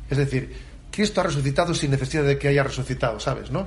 Es 0.09 0.19
decir, 0.19 0.55
Cristo 0.91 1.21
ha 1.21 1.25
resucitado 1.25 1.75
sin 1.75 1.91
necesidad 1.91 2.25
de 2.25 2.39
que 2.39 2.49
haya 2.49 2.63
resucitado, 2.63 3.21
¿sabes? 3.21 3.51
¿No? 3.51 3.67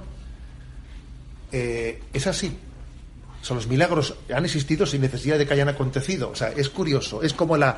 Eh, 1.51 2.01
es 2.13 2.27
así. 2.27 2.57
Son 3.41 3.55
los 3.55 3.67
milagros 3.67 4.15
han 4.33 4.45
existido 4.45 4.85
sin 4.85 5.01
necesidad 5.01 5.37
de 5.37 5.47
que 5.47 5.53
hayan 5.53 5.69
acontecido. 5.69 6.29
O 6.29 6.35
sea, 6.35 6.49
es 6.49 6.69
curioso. 6.69 7.23
Es 7.23 7.33
como 7.33 7.57
la, 7.57 7.77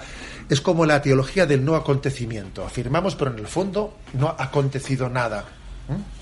es 0.49 0.59
como 0.59 0.85
la 0.85 1.01
teología 1.01 1.45
del 1.45 1.63
no 1.63 1.75
acontecimiento. 1.75 2.65
Afirmamos, 2.65 3.15
pero 3.15 3.31
en 3.31 3.39
el 3.39 3.47
fondo 3.47 3.97
no 4.13 4.27
ha 4.27 4.43
acontecido 4.43 5.09
nada. 5.09 5.45
¿Mm? 5.87 6.21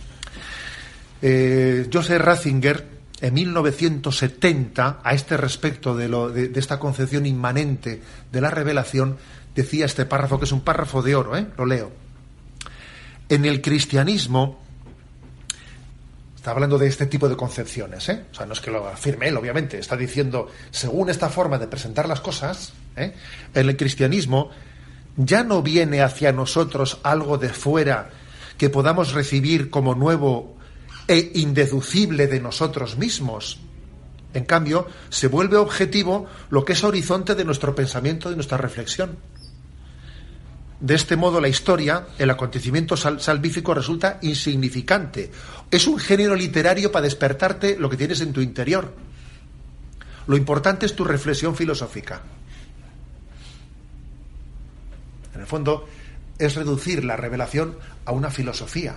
Eh, 1.22 1.90
Joseph 1.92 2.22
Ratzinger, 2.22 2.86
en 3.22 3.34
1970, 3.34 5.00
a 5.04 5.14
este 5.14 5.38
respecto 5.38 5.96
de, 5.96 6.08
lo, 6.08 6.30
de, 6.30 6.52
esta 6.56 6.80
concepción 6.80 7.26
inmanente 7.26 8.02
de 8.32 8.42
la 8.42 8.50
revelación, 8.50 9.18
decía 9.56 9.86
este 9.86 10.06
párrafo, 10.06 10.40
que 10.40 10.46
es 10.46 10.52
un 10.52 10.62
párrafo 10.62 11.02
de 11.02 11.16
oro, 11.16 11.36
¿eh? 11.36 11.48
lo 11.58 11.66
leo. 11.66 11.92
En 13.28 13.46
el 13.46 13.62
cristianismo, 13.62 14.60
Está 16.50 16.56
hablando 16.56 16.80
de 16.80 16.88
este 16.88 17.06
tipo 17.06 17.30
de 17.30 17.38
concepciones, 17.38 18.10
¿eh? 18.10 18.26
O 18.32 18.34
sea, 18.34 18.48
no 18.48 18.54
es 18.54 18.60
que 18.60 18.72
lo 18.72 18.88
afirme 18.88 19.28
él, 19.28 19.38
obviamente. 19.38 19.78
Está 19.78 19.96
diciendo, 19.96 20.48
según 20.72 21.12
esta 21.12 21.30
forma 21.30 21.60
de 21.60 21.68
presentar 21.68 22.10
las 22.10 22.22
cosas, 22.22 22.74
¿eh? 22.96 23.14
el 23.54 23.78
cristianismo 23.78 24.50
ya 25.16 25.44
no 25.44 25.62
viene 25.62 26.02
hacia 26.02 26.32
nosotros 26.32 27.02
algo 27.04 27.38
de 27.38 27.50
fuera 27.50 28.10
que 28.58 28.72
podamos 28.72 29.14
recibir 29.14 29.70
como 29.70 29.94
nuevo 29.94 30.58
e 31.08 31.34
indeducible 31.36 32.26
de 32.26 32.40
nosotros 32.40 32.98
mismos. 32.98 33.60
En 34.34 34.46
cambio, 34.46 34.88
se 35.10 35.28
vuelve 35.28 35.58
objetivo 35.58 36.26
lo 36.50 36.66
que 36.66 36.74
es 36.74 36.84
horizonte 36.84 37.36
de 37.36 37.46
nuestro 37.46 37.76
pensamiento, 37.76 38.28
de 38.32 38.36
nuestra 38.38 38.58
reflexión. 38.58 39.20
De 40.80 40.96
este 40.96 41.18
modo, 41.18 41.42
la 41.42 41.50
historia, 41.50 42.08
el 42.18 42.30
acontecimiento 42.30 42.96
salvífico 42.96 43.74
resulta 43.74 44.18
insignificante. 44.22 45.30
Es 45.70 45.88
un 45.88 46.00
género 46.00 46.36
literario 46.36 46.92
para 46.92 47.04
despertarte 47.04 47.78
lo 47.78 47.90
que 47.90 47.98
tienes 47.98 48.22
en 48.22 48.32
tu 48.32 48.40
interior. 48.40 48.94
Lo 50.28 50.38
importante 50.38 50.86
es 50.86 50.96
tu 50.96 51.04
reflexión 51.04 51.56
filosófica. 51.56 52.22
En 55.36 55.42
el 55.42 55.48
fondo, 55.48 55.88
es 56.38 56.56
reducir 56.56 57.04
la 57.04 57.18
revelación 57.18 57.78
a 58.06 58.14
una 58.14 58.32
filosofía. 58.32 58.96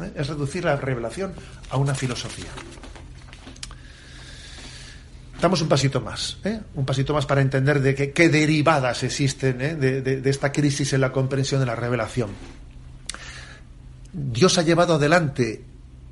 ¿Eh? 0.00 0.12
Es 0.14 0.28
reducir 0.28 0.64
la 0.64 0.76
revelación 0.76 1.32
a 1.70 1.76
una 1.76 1.94
filosofía. 1.94 2.50
Damos 5.42 5.60
un 5.60 5.66
pasito 5.66 6.00
más, 6.00 6.36
¿eh? 6.44 6.60
un 6.76 6.86
pasito 6.86 7.12
más 7.12 7.26
para 7.26 7.40
entender 7.40 7.80
de 7.80 8.12
qué, 8.12 8.28
derivadas 8.28 9.02
existen 9.02 9.60
¿eh? 9.60 9.74
de, 9.74 10.30
esta 10.30 10.52
crisis 10.52 10.92
en 10.92 11.00
la 11.00 11.10
comprensión 11.10 11.58
de 11.58 11.66
la 11.66 11.74
revelación. 11.74 12.30
Dios 14.12 14.56
ha 14.58 14.62
llevado 14.62 14.94
adelante 14.94 15.64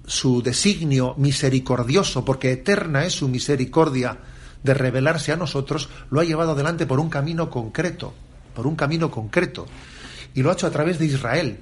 su 0.05 0.43
designio 0.43 1.15
misericordioso, 1.17 2.25
porque 2.25 2.51
eterna 2.51 3.05
es 3.05 3.13
su 3.13 3.29
misericordia 3.29 4.19
de 4.65 4.75
revelarse 4.75 5.31
a 5.31 5.37
nosotros, 5.37 5.91
lo 6.11 6.19
ha 6.19 6.25
llevado 6.25 6.51
adelante 6.51 6.85
por 6.85 6.99
un 6.99 7.09
camino 7.09 7.49
concreto, 7.51 8.13
por 8.53 8.67
un 8.67 8.75
camino 8.75 9.13
concreto, 9.13 9.65
y 10.35 10.43
lo 10.43 10.51
ha 10.51 10.55
hecho 10.55 10.67
a 10.67 10.73
través 10.73 10.99
de 10.99 11.07
Israel. 11.07 11.61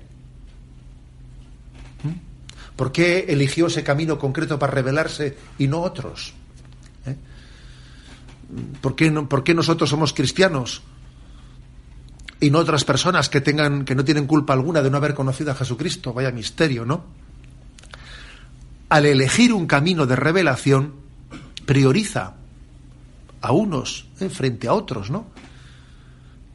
¿Mm? 2.03 2.77
¿Por 2.77 2.93
qué 2.93 3.27
eligió 3.29 3.67
ese 3.67 3.85
camino 3.85 4.19
concreto 4.19 4.59
para 4.59 4.73
revelarse 4.73 5.37
y 5.59 5.69
no 5.69 5.83
otros? 5.83 6.33
¿Por 8.81 8.97
qué, 8.97 9.11
no, 9.11 9.29
¿Por 9.29 9.45
qué 9.45 9.55
nosotros 9.55 9.91
somos 9.91 10.13
cristianos? 10.13 10.83
y 12.41 12.51
no 12.51 12.59
otras 12.59 12.85
personas 12.85 13.29
que 13.29 13.41
tengan 13.41 13.85
que 13.85 13.95
no 13.95 14.05
tienen 14.05 14.27
culpa 14.27 14.53
alguna 14.53 14.83
de 14.83 14.91
no 14.91 14.97
haber 14.97 15.15
conocido 15.15 15.51
a 15.51 15.55
Jesucristo, 15.55 16.13
vaya 16.13 16.31
misterio, 16.31 16.85
¿no? 16.85 17.05
Al 18.89 19.07
elegir 19.07 19.53
un 19.53 19.67
camino 19.67 20.07
de 20.07 20.17
revelación 20.17 20.95
prioriza 21.67 22.35
a 23.41 23.53
unos 23.53 24.07
en 24.21 24.31
frente 24.31 24.69
a 24.69 24.75
otros, 24.75 25.11
¿no? 25.11 25.27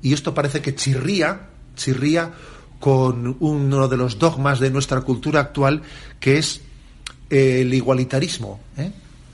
Y 0.01 0.13
esto 0.13 0.33
parece 0.33 0.61
que 0.61 0.75
chirría, 0.75 1.49
chirría 1.75 2.31
con 2.79 3.37
uno 3.39 3.87
de 3.87 3.97
los 3.97 4.19
dogmas 4.19 4.59
de 4.59 4.69
nuestra 4.69 5.01
cultura 5.01 5.39
actual 5.39 5.81
que 6.19 6.37
es 6.37 6.61
el 7.29 7.73
igualitarismo, 7.73 8.59
¿eh? 8.77 8.91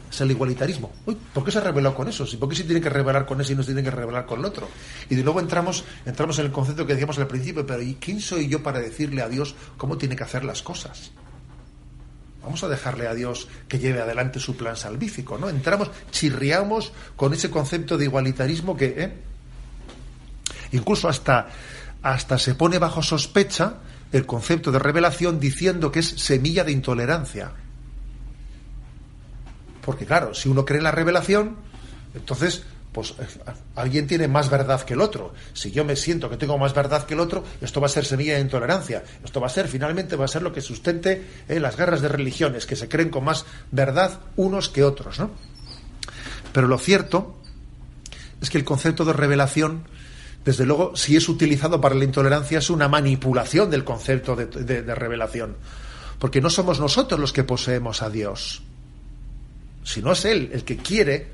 Es 0.10 0.22
el 0.22 0.32
igualitarismo. 0.32 0.92
Uy, 1.06 1.18
¿Por 1.34 1.44
qué 1.44 1.52
se 1.52 1.60
reveló 1.60 1.94
con 1.94 2.08
eso? 2.08 2.26
¿Por 2.40 2.50
qué 2.50 2.56
se 2.56 2.64
tiene 2.64 2.82
que 2.82 2.90
revelar 2.90 3.26
con 3.26 3.40
ese 3.42 3.54
y 3.54 3.56
no 3.56 3.64
se 3.64 3.68
tiene 3.68 3.84
que 3.84 3.92
revelar 3.92 4.26
con 4.26 4.40
el 4.40 4.46
otro? 4.46 4.68
Y 5.10 5.16
de 5.16 5.24
nuevo 5.24 5.40
entramos, 5.40 5.84
entramos 6.06 6.40
en 6.40 6.46
el 6.46 6.52
concepto 6.52 6.86
que 6.86 6.94
decíamos 6.94 7.20
al 7.20 7.28
principio, 7.28 7.66
pero 7.66 7.82
¿y 7.82 7.96
quién 7.96 8.20
soy 8.20 8.48
yo 8.48 8.64
para 8.64 8.80
decirle 8.80 9.22
a 9.22 9.30
Dios 9.30 9.56
cómo 9.78 9.98
tiene 9.98 10.16
que 10.16 10.24
hacer 10.24 10.44
las 10.44 10.62
cosas? 10.62 11.12
Vamos 12.42 12.64
a 12.64 12.70
dejarle 12.70 13.08
a 13.08 13.14
Dios 13.14 13.48
que 13.68 13.80
lleve 13.80 14.02
adelante 14.02 14.40
su 14.40 14.56
plan 14.56 14.76
salvífico, 14.76 15.38
¿no? 15.38 15.50
Entramos, 15.50 15.92
chirriamos 16.10 16.94
con 17.16 17.34
ese 17.34 17.50
concepto 17.50 17.98
de 17.98 18.06
igualitarismo 18.06 18.78
que, 18.78 18.96
¿eh? 18.98 19.14
incluso 20.72 21.10
hasta, 21.10 21.50
hasta 22.02 22.38
se 22.38 22.56
pone 22.56 22.80
bajo 22.80 23.04
sospecha 23.04 23.76
el 24.12 24.26
concepto 24.26 24.72
de 24.72 24.80
revelación 24.80 25.40
diciendo 25.40 25.92
que 25.92 26.00
es 26.00 26.08
semilla 26.08 26.64
de 26.64 26.72
intolerancia. 26.72 27.52
Porque 29.86 30.06
claro, 30.06 30.34
si 30.34 30.50
uno 30.50 30.66
cree 30.66 30.82
la 30.82 30.92
revelación, 30.92 31.58
entonces, 32.14 32.64
pues 32.92 33.12
eh, 33.20 33.26
alguien 33.76 34.08
tiene 34.08 34.28
más 34.28 34.50
verdad 34.50 34.82
que 34.82 34.94
el 34.94 35.02
otro. 35.02 35.34
Si 35.54 35.72
yo 35.72 35.86
me 35.86 35.96
siento 35.96 36.30
que 36.30 36.38
tengo 36.38 36.58
más 36.58 36.74
verdad 36.74 37.06
que 37.06 37.14
el 37.14 37.20
otro, 37.20 37.44
esto 37.62 37.80
va 37.82 37.88
a 37.88 37.90
ser 37.90 38.06
semilla 38.06 38.36
de 38.36 38.42
intolerancia. 38.42 39.04
Esto 39.24 39.40
va 39.40 39.48
a 39.48 39.52
ser, 39.52 39.68
finalmente, 39.68 40.16
va 40.16 40.26
a 40.26 40.30
ser 40.30 40.42
lo 40.42 40.54
que 40.54 40.62
sustente 40.62 41.26
eh, 41.48 41.60
las 41.60 41.78
guerras 41.78 42.02
de 42.02 42.08
religiones, 42.08 42.66
que 42.66 42.76
se 42.76 42.88
creen 42.90 43.10
con 43.10 43.24
más 43.24 43.46
verdad 43.72 44.20
unos 44.36 44.70
que 44.70 44.84
otros, 44.84 45.20
¿no? 45.20 45.32
Pero 46.52 46.68
lo 46.68 46.78
cierto, 46.78 47.40
es 48.42 48.50
que 48.50 48.58
el 48.58 48.64
concepto 48.64 49.06
de 49.06 49.14
revelación, 49.14 49.84
desde 50.46 50.66
luego, 50.66 50.96
si 50.96 51.16
es 51.16 51.30
utilizado 51.30 51.82
para 51.82 51.96
la 51.96 52.06
intolerancia, 52.06 52.60
es 52.60 52.70
una 52.70 52.88
manipulación 52.88 53.70
del 53.70 53.84
concepto 53.84 54.36
de, 54.36 54.96
revelación. 54.96 55.58
Porque 56.18 56.42
no 56.42 56.50
somos 56.50 56.80
nosotros 56.80 57.20
los 57.20 57.34
que 57.34 57.44
poseemos 57.44 58.02
a 58.02 58.10
Dios, 58.10 58.64
sino 59.90 60.12
es 60.12 60.24
Él 60.26 60.52
el 60.54 60.64
que 60.64 60.78
quiere 60.78 61.28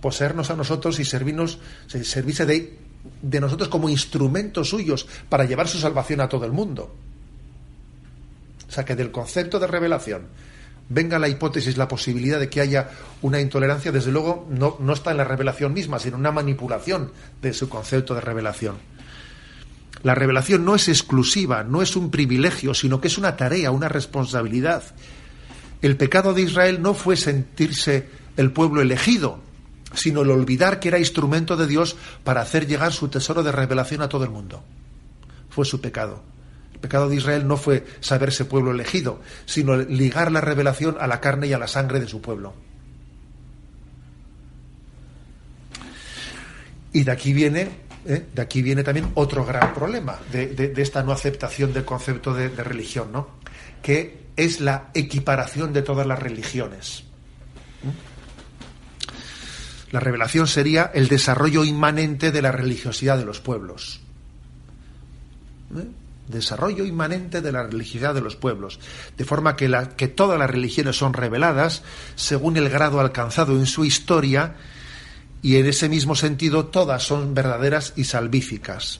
poseernos 0.00 0.50
a 0.50 0.56
nosotros 0.56 0.98
y 0.98 1.04
servirnos, 1.04 1.58
servirse 1.86 2.46
de, 2.46 2.78
de 3.20 3.40
nosotros 3.40 3.68
como 3.68 3.90
instrumentos 3.90 4.70
suyos 4.70 5.06
para 5.28 5.44
llevar 5.44 5.68
su 5.68 5.78
salvación 5.78 6.22
a 6.22 6.28
todo 6.28 6.46
el 6.46 6.52
mundo. 6.52 6.94
O 8.66 8.72
sea 8.72 8.84
que 8.84 8.96
del 8.96 9.10
concepto 9.10 9.58
de 9.58 9.66
revelación 9.66 10.22
venga 10.88 11.18
la 11.18 11.28
hipótesis, 11.28 11.76
la 11.76 11.88
posibilidad 11.88 12.40
de 12.40 12.48
que 12.48 12.62
haya 12.62 12.88
una 13.20 13.40
intolerancia, 13.40 13.92
desde 13.92 14.10
luego 14.12 14.46
no, 14.50 14.76
no 14.80 14.92
está 14.94 15.10
en 15.10 15.18
la 15.18 15.24
revelación 15.24 15.74
misma, 15.74 15.98
sino 15.98 16.16
en 16.16 16.20
una 16.20 16.32
manipulación 16.32 17.12
de 17.42 17.52
su 17.52 17.68
concepto 17.68 18.14
de 18.14 18.22
revelación. 18.22 18.76
La 20.02 20.14
revelación 20.14 20.64
no 20.64 20.74
es 20.74 20.88
exclusiva, 20.88 21.62
no 21.64 21.82
es 21.82 21.94
un 21.96 22.10
privilegio, 22.10 22.72
sino 22.72 23.00
que 23.00 23.08
es 23.08 23.18
una 23.18 23.36
tarea, 23.36 23.70
una 23.70 23.88
responsabilidad. 23.88 24.82
El 25.86 25.96
pecado 25.96 26.34
de 26.34 26.42
Israel 26.42 26.82
no 26.82 26.94
fue 26.94 27.16
sentirse 27.16 28.08
el 28.36 28.50
pueblo 28.50 28.82
elegido, 28.82 29.38
sino 29.94 30.22
el 30.22 30.32
olvidar 30.32 30.80
que 30.80 30.88
era 30.88 30.98
instrumento 30.98 31.56
de 31.56 31.68
Dios 31.68 31.96
para 32.24 32.40
hacer 32.40 32.66
llegar 32.66 32.92
su 32.92 33.06
tesoro 33.06 33.44
de 33.44 33.52
revelación 33.52 34.02
a 34.02 34.08
todo 34.08 34.24
el 34.24 34.30
mundo. 34.30 34.64
Fue 35.48 35.64
su 35.64 35.80
pecado. 35.80 36.24
El 36.74 36.80
pecado 36.80 37.08
de 37.08 37.14
Israel 37.14 37.46
no 37.46 37.56
fue 37.56 37.86
saberse 38.00 38.46
pueblo 38.46 38.72
elegido, 38.72 39.20
sino 39.44 39.76
ligar 39.76 40.32
la 40.32 40.40
revelación 40.40 40.96
a 40.98 41.06
la 41.06 41.20
carne 41.20 41.46
y 41.46 41.52
a 41.52 41.58
la 41.58 41.68
sangre 41.68 42.00
de 42.00 42.08
su 42.08 42.20
pueblo. 42.20 42.52
Y 46.92 47.04
de 47.04 47.12
aquí 47.12 47.32
viene, 47.32 47.68
¿eh? 48.06 48.26
de 48.34 48.42
aquí 48.42 48.60
viene 48.60 48.82
también 48.82 49.12
otro 49.14 49.44
gran 49.44 49.72
problema 49.72 50.18
de, 50.32 50.72
esta 50.78 51.04
no 51.04 51.12
aceptación 51.12 51.72
del 51.72 51.84
concepto 51.84 52.34
de, 52.34 52.48
religión, 52.48 53.12
¿no? 53.12 53.28
Que 53.80 54.25
es 54.36 54.60
la 54.60 54.90
equiparación 54.94 55.72
de 55.72 55.82
todas 55.82 56.06
las 56.06 56.18
religiones. 56.18 57.04
La 59.92 60.00
revelación 60.00 60.46
sería 60.46 60.90
el 60.94 61.08
desarrollo 61.08 61.64
inmanente 61.64 62.32
de 62.32 62.42
la 62.42 62.52
religiosidad 62.52 63.18
de 63.18 63.24
los 63.24 63.40
pueblos. 63.40 64.00
¿Eh? 65.76 65.86
desarrollo 66.28 66.84
inmanente 66.84 67.40
de 67.40 67.52
la 67.52 67.62
religiosidad 67.62 68.14
de 68.14 68.20
los 68.20 68.36
pueblos, 68.36 68.80
de 69.16 69.24
forma 69.24 69.56
que, 69.56 69.68
la, 69.68 69.90
que 69.90 70.08
todas 70.08 70.38
las 70.38 70.50
religiones 70.50 70.96
son 70.96 71.12
reveladas 71.12 71.82
según 72.14 72.56
el 72.56 72.68
grado 72.68 73.00
alcanzado 73.00 73.52
en 73.52 73.66
su 73.66 73.84
historia 73.84 74.56
y 75.42 75.56
en 75.56 75.66
ese 75.66 75.88
mismo 75.88 76.14
sentido 76.14 76.66
todas 76.66 77.04
son 77.04 77.34
verdaderas 77.34 77.92
y 77.96 78.04
salvíficas. 78.04 78.98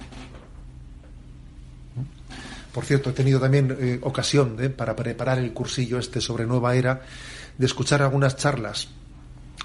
Por 2.77 2.85
cierto, 2.85 3.09
he 3.09 3.15
tenido 3.15 3.41
también 3.41 3.75
eh, 3.81 3.99
ocasión 4.03 4.59
eh, 4.61 4.69
para 4.69 4.95
preparar 4.95 5.39
el 5.39 5.55
cursillo 5.55 5.99
este 5.99 6.21
sobre 6.21 6.45
Nueva 6.45 6.77
Era 6.77 7.01
de 7.57 7.65
escuchar 7.65 8.03
algunas 8.03 8.37
charlas, 8.37 8.89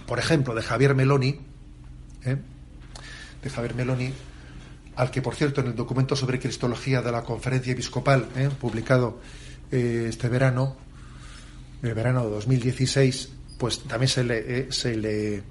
por 0.08 0.17
ejemplo, 0.17 0.56
de 0.56 0.62
Javier 0.62 0.95
Meloni, 0.95 1.38
eh, 2.24 2.38
de 3.43 3.50
Javier 3.50 3.76
Meloni, 3.76 4.13
al 4.95 5.12
que, 5.12 5.21
por 5.21 5.36
cierto, 5.36 5.60
en 5.60 5.67
el 5.67 5.76
documento 5.76 6.15
sobre 6.15 6.39
Cristología 6.39 7.02
de 7.02 7.12
la 7.12 7.21
Conferencia 7.24 7.74
Episcopal, 7.74 8.30
¿eh? 8.38 8.50
publicado 8.58 9.19
eh, 9.74 10.06
este 10.08 10.30
verano, 10.30 10.78
el 11.84 11.93
verano 11.93 12.24
de 12.24 12.30
2016, 12.30 13.30
pues 13.58 13.84
también 13.84 14.08
se 14.08 14.24
le, 14.24 14.60
eh, 14.60 14.67
se 14.69 14.95
le 14.95 15.43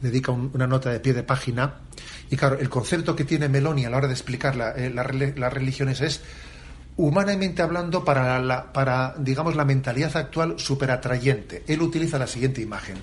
dedica 0.00 0.30
una 0.30 0.68
nota 0.68 0.90
de 0.90 1.00
pie 1.00 1.14
de 1.14 1.24
página. 1.24 1.80
Y 2.30 2.36
claro, 2.36 2.60
el 2.60 2.68
concepto 2.68 3.16
que 3.16 3.24
tiene 3.24 3.48
Meloni 3.48 3.86
a 3.86 3.90
la 3.90 3.96
hora 3.96 4.06
de 4.06 4.14
explicar 4.14 4.54
las 4.54 5.52
religiones 5.52 6.00
es, 6.00 6.20
humanamente 7.06 7.62
hablando, 7.62 8.04
para, 8.04 8.38
la, 8.38 8.72
para, 8.72 9.14
digamos, 9.18 9.56
la 9.56 9.64
mentalidad 9.64 10.16
actual 10.16 10.58
súper 10.58 10.90
atrayente. 10.90 11.64
Él 11.66 11.82
utiliza 11.82 12.18
la 12.18 12.26
siguiente 12.26 12.60
imagen. 12.60 12.96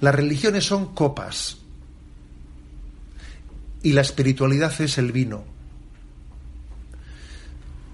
Las 0.00 0.14
religiones 0.14 0.64
son 0.64 0.94
copas 0.94 1.58
y 3.82 3.92
la 3.92 4.02
espiritualidad 4.02 4.78
es 4.80 4.98
el 4.98 5.12
vino. 5.12 5.44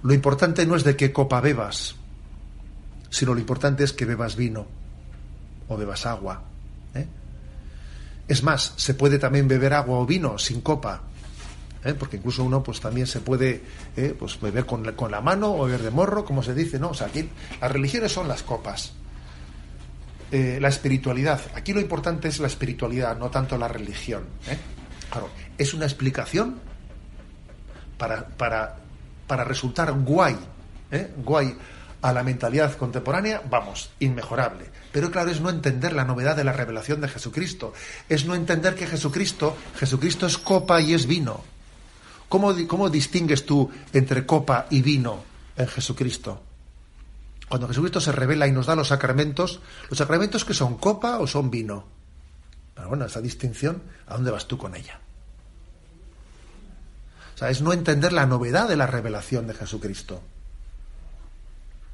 Lo 0.03 0.15
importante 0.15 0.67
no 0.67 0.77
es 0.77 0.85
de 0.85 0.97
qué 0.97 1.13
copa 1.13 1.41
bebas, 1.41 1.97
sino 3.11 3.35
lo 3.35 3.41
importante 3.41 3.85
es 3.85 3.93
que 3.93 4.05
bebas 4.05 4.37
vino 4.37 4.67
o 5.69 5.77
bebas 5.77 6.07
agua. 6.07 6.43
¿eh? 6.95 7.07
Es 8.29 8.43
más, 8.43 8.75
se 8.77 8.95
puede 8.95 9.19
también 9.19 9.49
beber 9.49 9.75
agua 9.75 9.99
o 9.99 10.07
vino 10.07 10.39
sin 10.39 10.61
copa, 10.61 11.03
¿eh? 11.87 11.95
porque 11.95 12.17
incluso 12.17 12.45
uno 12.45 12.63
pues 12.63 12.81
también 12.81 13.07
se 13.07 13.21
puede 13.21 13.63
¿eh? 13.97 14.15
pues, 14.19 14.41
beber 14.41 14.67
con 14.67 14.85
la, 14.85 14.93
con 14.93 15.11
la, 15.11 15.21
mano 15.21 15.55
o 15.55 15.65
beber 15.65 15.83
de 15.83 15.91
morro, 15.91 16.25
como 16.25 16.43
se 16.43 16.55
dice, 16.55 16.79
¿no? 16.79 16.91
O 16.91 16.95
sea, 16.95 17.07
aquí 17.07 17.29
las 17.61 17.71
religiones 17.71 18.13
son 18.13 18.29
las 18.29 18.43
copas. 18.43 18.93
la 20.31 20.69
espiritualidad, 20.69 21.41
aquí 21.55 21.73
lo 21.73 21.81
importante 21.81 22.29
es 22.29 22.41
la 22.41 22.49
espiritualidad, 22.49 23.17
no 23.17 23.31
tanto 23.31 23.57
la 23.57 23.69
religión. 23.69 24.25
Claro, 25.11 25.31
es 25.57 25.73
una 25.73 25.87
explicación 25.87 26.59
para, 27.97 28.27
para, 28.27 28.77
para 29.27 29.45
resultar 29.45 29.93
guay, 29.93 30.37
¿eh? 30.91 31.13
guay 31.17 31.57
a 32.03 32.13
la 32.13 32.23
mentalidad 32.23 32.77
contemporánea, 32.77 33.43
vamos, 33.49 33.91
inmejorable. 33.99 34.67
Pero 34.93 35.11
claro, 35.11 35.31
es 35.31 35.41
no 35.41 35.51
entender 35.51 35.93
la 35.93 36.05
novedad 36.05 36.37
de 36.37 36.45
la 36.45 36.53
revelación 36.53 37.01
de 37.01 37.09
Jesucristo. 37.09 37.73
Es 38.09 38.27
no 38.27 38.35
entender 38.35 38.75
que 38.75 38.87
Jesucristo, 38.87 39.57
Jesucristo 39.77 40.27
es 40.27 40.39
copa 40.39 40.81
y 40.81 40.95
es 40.95 41.07
vino. 41.07 41.43
¿Cómo, 42.29 42.55
cómo 42.67 42.91
distingues 42.91 43.47
tú 43.47 43.71
entre 43.93 44.27
copa 44.27 44.67
y 44.71 44.83
vino 44.83 45.23
en 45.57 45.67
Jesucristo? 45.69 46.43
Cuando 47.49 47.69
Jesucristo 47.69 48.01
se 48.01 48.13
revela 48.13 48.49
y 48.49 48.53
nos 48.53 48.67
da 48.67 48.75
los 48.75 48.89
sacramentos, 48.89 49.61
¿los 49.89 49.99
sacramentos 49.99 50.45
que 50.45 50.55
son 50.55 50.77
copa 50.79 51.19
o 51.19 51.27
son 51.27 51.51
vino? 51.51 51.85
Pero 52.75 52.89
bueno, 52.89 53.07
esa 53.07 53.21
distinción, 53.21 53.83
¿a 54.07 54.15
dónde 54.15 54.33
vas 54.33 54.49
tú 54.49 54.59
con 54.59 54.75
ella? 54.75 55.01
O 57.35 57.39
sea, 57.39 57.51
es 57.51 57.63
no 57.63 57.73
entender 57.73 58.13
la 58.13 58.27
novedad 58.27 58.69
de 58.69 58.77
la 58.77 58.87
revelación 58.87 59.47
de 59.47 59.55
Jesucristo. 59.55 60.23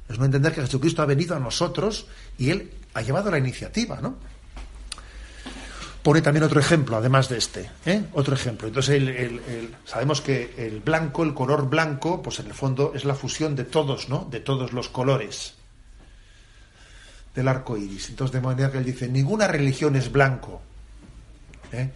Es 0.09 0.17
no 0.17 0.25
entender 0.25 0.53
que 0.53 0.61
Jesucristo 0.61 1.01
ha 1.01 1.05
venido 1.05 1.35
a 1.35 1.39
nosotros 1.39 2.07
y 2.37 2.49
Él 2.49 2.71
ha 2.93 3.01
llevado 3.01 3.29
la 3.29 3.37
iniciativa, 3.37 3.99
¿no? 4.01 4.15
Pone 6.03 6.21
también 6.21 6.43
otro 6.43 6.59
ejemplo, 6.59 6.97
además 6.97 7.29
de 7.29 7.37
este, 7.37 7.69
¿eh? 7.85 8.03
otro 8.11 8.35
ejemplo. 8.35 8.67
Entonces, 8.67 9.01
sabemos 9.85 10.19
que 10.19 10.53
el 10.57 10.81
blanco, 10.81 11.23
el 11.23 11.33
color 11.33 11.69
blanco, 11.69 12.21
pues 12.21 12.39
en 12.39 12.47
el 12.47 12.53
fondo 12.53 12.91
es 12.93 13.05
la 13.05 13.15
fusión 13.15 13.55
de 13.55 13.63
todos, 13.63 14.09
¿no? 14.09 14.27
De 14.29 14.41
todos 14.41 14.73
los 14.73 14.89
colores 14.89 15.55
del 17.33 17.47
arco 17.47 17.77
iris. 17.77 18.09
Entonces, 18.09 18.33
de 18.33 18.41
manera 18.41 18.69
que 18.69 18.79
él 18.79 18.85
dice: 18.85 19.07
ninguna 19.07 19.47
religión 19.47 19.95
es 19.95 20.11
blanco, 20.11 20.61
¿eh? 21.71 21.89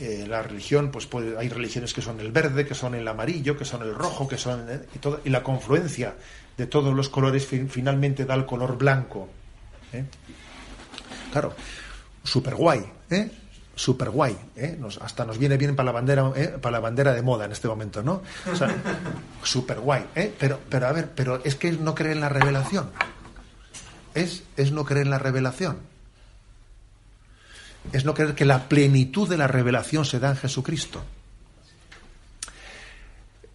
Eh, 0.00 0.24
la 0.26 0.42
religión, 0.42 0.90
pues 0.90 1.06
hay 1.38 1.50
religiones 1.50 1.92
que 1.92 2.00
son 2.00 2.20
el 2.20 2.32
verde, 2.32 2.66
que 2.66 2.74
son 2.74 2.94
el 2.94 3.06
amarillo, 3.06 3.58
que 3.58 3.66
son 3.66 3.82
el 3.82 3.94
rojo, 3.94 4.26
que 4.26 4.38
son 4.38 4.66
¿eh? 4.70 4.80
y, 4.94 5.28
y, 5.28 5.30
la 5.30 5.42
confluencia 5.42 6.14
de 6.56 6.66
todos 6.66 6.94
los 6.94 7.10
colores 7.10 7.46
finalmente 7.46 8.24
da 8.24 8.34
el 8.34 8.46
color 8.46 8.78
blanco. 8.78 9.28
Claro, 11.30 11.54
super 12.24 12.54
guay, 12.54 12.82
¿eh? 13.10 13.30
Super 13.74 14.10
guay, 14.10 14.36
hasta 15.00 15.24
nos 15.24 15.38
viene 15.38 15.56
bien 15.56 15.74
para 15.74 15.86
la 15.86 15.92
bandera, 15.92 16.32
para 16.60 16.72
la 16.72 16.80
bandera 16.80 17.12
de 17.12 17.22
moda 17.22 17.46
en 17.46 17.52
este 17.52 17.68
momento, 17.68 18.02
¿no? 18.02 18.22
O 18.52 18.56
sea, 18.56 18.74
super 19.42 19.80
guay, 19.80 20.04
pero, 20.38 20.60
pero 20.68 20.86
a 20.86 20.92
ver, 20.92 21.10
pero 21.14 21.42
es 21.44 21.56
que 21.56 21.72
no 21.72 21.94
cree 21.94 22.12
en 22.12 22.20
la 22.20 22.28
revelación, 22.28 22.90
es, 24.14 24.42
es 24.56 24.72
no 24.72 24.84
creer 24.84 25.06
en 25.06 25.10
la 25.10 25.18
revelación 25.18 25.92
es 27.92 28.04
no 28.04 28.14
creer 28.14 28.34
que 28.34 28.44
la 28.44 28.68
plenitud 28.68 29.28
de 29.28 29.36
la 29.36 29.48
revelación 29.48 30.04
se 30.04 30.20
da 30.20 30.30
en 30.30 30.36
Jesucristo. 30.36 31.02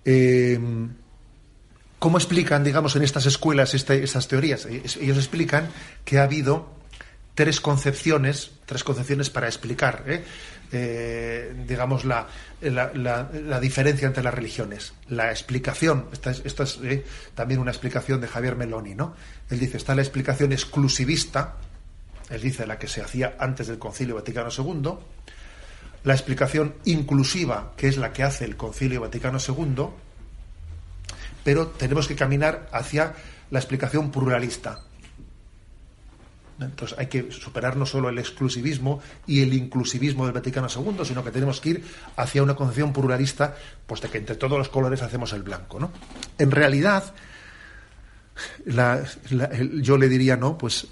Eh, 0.04 0.60
¿Cómo 2.00 2.18
explican, 2.18 2.64
digamos, 2.64 2.96
en 2.96 3.04
estas 3.04 3.26
escuelas 3.26 3.74
este, 3.74 4.04
estas 4.04 4.28
teorías? 4.28 4.66
Ellos 4.66 5.18
explican 5.18 5.70
que 6.06 6.20
ha 6.20 6.24
habido 6.24 6.77
tres 7.38 7.62
concepciones, 7.62 8.50
tres 8.66 8.84
concepciones 8.84 9.30
para 9.30 9.46
explicar, 9.46 10.04
¿eh? 10.08 10.24
Eh, 10.72 11.54
digamos, 11.68 12.04
la, 12.04 12.28
la, 12.62 13.60
diferencia 13.60 14.08
entre 14.08 14.24
las 14.24 14.34
religiones. 14.34 14.94
La 15.08 15.30
explicación, 15.30 16.08
esta 16.12 16.32
es, 16.32 16.42
esta 16.44 16.64
es 16.64 16.80
también 17.36 17.60
una 17.60 17.70
explicación 17.70 18.20
de 18.22 18.28
Javier 18.28 18.56
Meloni, 18.56 18.96
¿no? 18.96 19.14
Él 19.52 19.60
dice, 19.60 19.78
está 19.78 19.94
la 19.94 20.02
explicación 20.02 20.52
exclusivista, 20.52 21.58
él 22.32 22.42
dice 22.42 22.66
la 22.66 22.80
que 22.80 22.88
se 22.88 23.04
hacía 23.04 23.36
antes 23.40 23.68
del 23.68 23.78
Concilio 23.78 24.16
Vaticano 24.16 24.50
II, 24.50 24.94
la 26.06 26.14
explicación 26.16 26.74
inclusiva, 26.86 27.74
que 27.78 27.88
es 27.88 27.98
la 27.98 28.14
que 28.14 28.24
hace 28.24 28.46
el 28.46 28.58
Concilio 28.58 29.02
Vaticano 29.02 29.38
II, 29.38 29.90
pero 31.44 31.68
tenemos 31.68 32.08
que 32.08 32.16
caminar 32.16 32.68
hacia 32.72 33.14
la 33.52 33.60
explicación 33.60 34.10
pluralista. 34.10 34.87
Entonces 36.60 36.98
hay 36.98 37.08
que 37.08 37.32
superar 37.32 37.78
no 37.78 37.86
solo 37.86 38.10
el 38.10 38.18
exclusivismo 38.18 39.02
y 39.28 39.42
el 39.42 39.54
inclusivismo 39.54 40.26
del 40.26 40.34
Vaticano 40.34 40.68
II, 40.74 41.06
sino 41.06 41.24
que 41.24 41.32
tenemos 41.32 41.62
que 41.62 41.70
ir 41.70 41.84
hacia 42.16 42.42
una 42.42 42.56
concepción 42.56 42.94
pluralista, 42.94 43.56
pues 43.86 44.02
de 44.02 44.10
que 44.10 44.18
entre 44.18 44.36
todos 44.36 44.58
los 44.58 44.70
colores 44.70 45.02
hacemos 45.02 45.34
el 45.34 45.44
blanco. 45.44 45.80
¿no? 45.80 45.92
En 46.38 46.50
realidad, 46.50 47.14
yo 48.66 49.98
le 49.98 50.10
diría, 50.10 50.36
no, 50.36 50.58
pues 50.58 50.88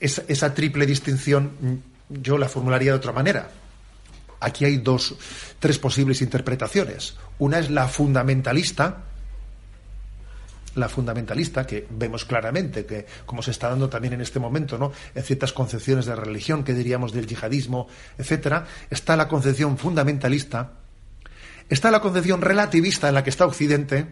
esa, 0.00 0.22
esa 0.26 0.52
triple 0.52 0.86
distinción 0.86 1.82
yo 2.08 2.36
la 2.38 2.48
formularía 2.48 2.92
de 2.92 2.98
otra 2.98 3.12
manera. 3.12 3.48
Aquí 4.40 4.64
hay 4.64 4.76
dos, 4.78 5.14
tres 5.58 5.78
posibles 5.78 6.20
interpretaciones. 6.20 7.16
Una 7.38 7.60
es 7.60 7.70
la 7.70 7.88
fundamentalista, 7.88 9.04
la 10.74 10.88
fundamentalista, 10.88 11.66
que 11.66 11.86
vemos 11.90 12.24
claramente 12.24 12.84
que, 12.84 13.06
como 13.26 13.42
se 13.42 13.50
está 13.50 13.68
dando 13.68 13.88
también 13.88 14.14
en 14.14 14.20
este 14.20 14.40
momento, 14.40 14.78
¿no? 14.78 14.92
en 15.14 15.22
ciertas 15.22 15.52
concepciones 15.52 16.06
de 16.06 16.16
religión, 16.16 16.64
que 16.64 16.74
diríamos 16.74 17.12
del 17.12 17.26
yihadismo, 17.26 17.88
etcétera, 18.18 18.66
está 18.90 19.16
la 19.16 19.28
concepción 19.28 19.78
fundamentalista, 19.78 20.72
está 21.68 21.90
la 21.90 22.00
concepción 22.00 22.40
relativista 22.40 23.08
en 23.08 23.14
la 23.14 23.24
que 23.24 23.30
está 23.30 23.46
Occidente, 23.46 24.06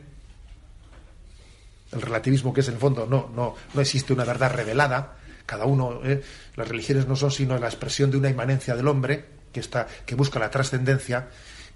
el 1.93 2.01
relativismo 2.01 2.53
que 2.53 2.61
es 2.61 2.69
en 2.69 2.75
el 2.75 2.81
fondo 2.81 3.07
no, 3.07 3.31
no, 3.35 3.55
no 3.75 3.81
existe 3.81 4.13
una 4.13 4.25
verdad 4.25 4.53
revelada, 4.53 5.17
cada 5.45 5.67
uno, 5.67 6.01
¿eh? 6.05 6.23
las 6.57 6.69
religiones 6.69 7.07
no 7.07 7.17
son 7.17 7.31
sino 7.31 7.59
la 7.59 7.67
expresión 7.67 8.11
de 8.11 8.17
una 8.17 8.31
inmanencia 8.31 8.75
del 8.75 8.89
hombre 8.89 9.27
que 9.53 9.61
está, 9.61 9.87
que 10.07 10.15
busca 10.15 10.39
la 10.39 10.51
trascendencia, 10.51 11.29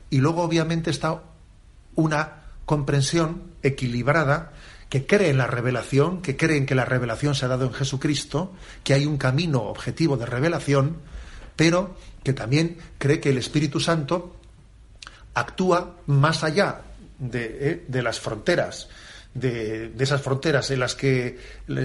y 0.08 0.18
luego 0.18 0.42
obviamente 0.42 0.90
está 0.90 1.22
una 1.96 2.44
comprensión 2.64 3.52
equilibrada 3.62 4.52
que 4.88 5.06
cree 5.06 5.30
en 5.30 5.38
la 5.38 5.46
revelación, 5.46 6.22
que 6.22 6.36
cree 6.36 6.56
en 6.56 6.66
que 6.66 6.74
la 6.74 6.84
revelación 6.84 7.34
se 7.34 7.44
ha 7.44 7.48
dado 7.48 7.66
en 7.66 7.72
Jesucristo, 7.72 8.54
que 8.84 8.94
hay 8.94 9.06
un 9.06 9.18
camino 9.18 9.62
objetivo 9.62 10.16
de 10.16 10.26
revelación, 10.26 10.98
pero 11.56 11.96
que 12.22 12.32
también 12.32 12.78
cree 12.98 13.20
que 13.20 13.30
el 13.30 13.38
Espíritu 13.38 13.80
Santo 13.80 14.36
actúa 15.34 15.96
más 16.06 16.44
allá 16.44 16.82
de, 17.18 17.84
eh, 17.92 18.02
las 18.02 18.20
fronteras, 18.20 18.88
de, 19.34 19.92
esas 19.98 20.22
fronteras 20.22 20.70
en 20.70 20.80
las 20.80 20.94
que 20.94 21.38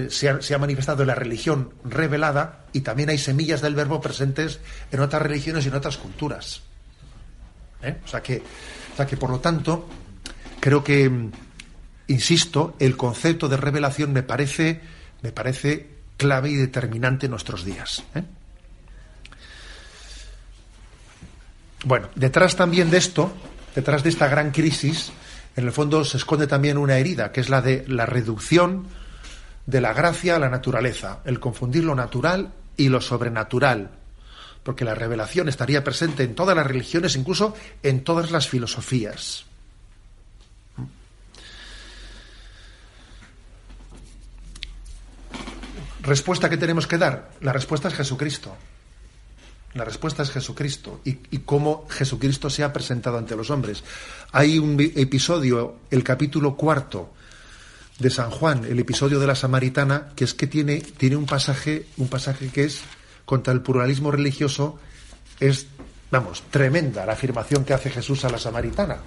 se 0.08 0.28
ha, 0.54 0.58
manifestado 0.58 1.04
la 1.04 1.14
religión 1.14 1.74
revelada 1.84 2.64
y 2.72 2.80
también 2.80 3.10
hay 3.10 3.18
semillas 3.18 3.60
del 3.60 3.74
verbo 3.74 4.00
presentes 4.00 4.60
en 4.90 5.00
otras 5.00 5.22
religiones 5.22 5.64
y 5.64 5.68
en 5.68 5.74
otras 5.74 5.98
culturas. 5.98 6.62
¿Eh? 7.82 7.96
O, 8.04 8.08
sea 8.08 8.22
que, 8.22 8.38
o 8.38 8.96
sea 8.96 9.06
que, 9.06 9.16
por 9.16 9.30
lo 9.30 9.40
tanto, 9.40 9.88
creo 10.60 10.84
que 10.84 11.30
insisto, 12.12 12.76
el 12.78 12.96
concepto 12.96 13.48
de 13.48 13.56
revelación 13.56 14.12
me 14.12 14.22
parece, 14.22 14.80
me 15.22 15.32
parece 15.32 15.88
clave 16.16 16.50
y 16.50 16.56
determinante 16.56 17.26
en 17.26 17.30
nuestros 17.30 17.64
días. 17.64 18.04
¿eh? 18.14 18.22
Bueno, 21.84 22.08
detrás 22.14 22.54
también 22.54 22.90
de 22.90 22.98
esto, 22.98 23.32
detrás 23.74 24.02
de 24.04 24.10
esta 24.10 24.28
gran 24.28 24.52
crisis, 24.52 25.12
en 25.56 25.64
el 25.64 25.72
fondo 25.72 26.04
se 26.04 26.16
esconde 26.16 26.46
también 26.46 26.78
una 26.78 26.96
herida, 26.96 27.32
que 27.32 27.40
es 27.40 27.48
la 27.48 27.60
de 27.60 27.84
la 27.88 28.06
reducción 28.06 28.86
de 29.66 29.80
la 29.80 29.92
gracia 29.92 30.36
a 30.36 30.38
la 30.38 30.48
naturaleza, 30.48 31.20
el 31.24 31.40
confundir 31.40 31.84
lo 31.84 31.94
natural 31.94 32.52
y 32.76 32.88
lo 32.88 33.00
sobrenatural, 33.00 33.90
porque 34.62 34.84
la 34.84 34.94
revelación 34.94 35.48
estaría 35.48 35.84
presente 35.84 36.22
en 36.22 36.34
todas 36.34 36.56
las 36.56 36.66
religiones, 36.66 37.16
incluso 37.16 37.54
en 37.82 38.04
todas 38.04 38.30
las 38.30 38.48
filosofías. 38.48 39.44
Respuesta 46.02 46.50
que 46.50 46.56
tenemos 46.56 46.86
que 46.86 46.98
dar? 46.98 47.30
La 47.40 47.52
respuesta 47.52 47.88
es 47.88 47.94
Jesucristo. 47.94 48.54
La 49.74 49.84
respuesta 49.84 50.22
es 50.22 50.30
Jesucristo 50.30 51.00
y, 51.04 51.14
cómo 51.38 51.86
Jesucristo 51.88 52.50
se 52.50 52.62
ha 52.62 52.72
presentado 52.72 53.16
ante 53.16 53.36
los 53.36 53.48
hombres. 53.48 53.82
Hay 54.32 54.58
un 54.58 54.76
episodio, 54.78 55.76
el 55.90 56.04
capítulo 56.04 56.56
cuarto 56.56 57.14
de 57.98 58.10
San 58.10 58.30
Juan, 58.30 58.66
el 58.66 58.78
episodio 58.78 59.18
de 59.18 59.26
la 59.26 59.34
Samaritana, 59.34 60.10
que 60.14 60.24
es 60.24 60.34
que 60.34 60.46
tiene, 60.46 60.80
tiene 60.80 61.16
un 61.16 61.24
pasaje, 61.24 61.86
un 61.96 62.08
pasaje 62.08 62.48
que 62.48 62.64
es 62.64 62.82
contra 63.24 63.54
el 63.54 63.62
pluralismo 63.62 64.10
religioso, 64.10 64.78
es, 65.40 65.68
vamos, 66.10 66.42
tremenda 66.50 67.06
la 67.06 67.14
afirmación 67.14 67.64
que 67.64 67.72
hace 67.72 67.88
Jesús 67.88 68.26
a 68.26 68.28
la 68.28 68.38
Samaritana. 68.38 68.98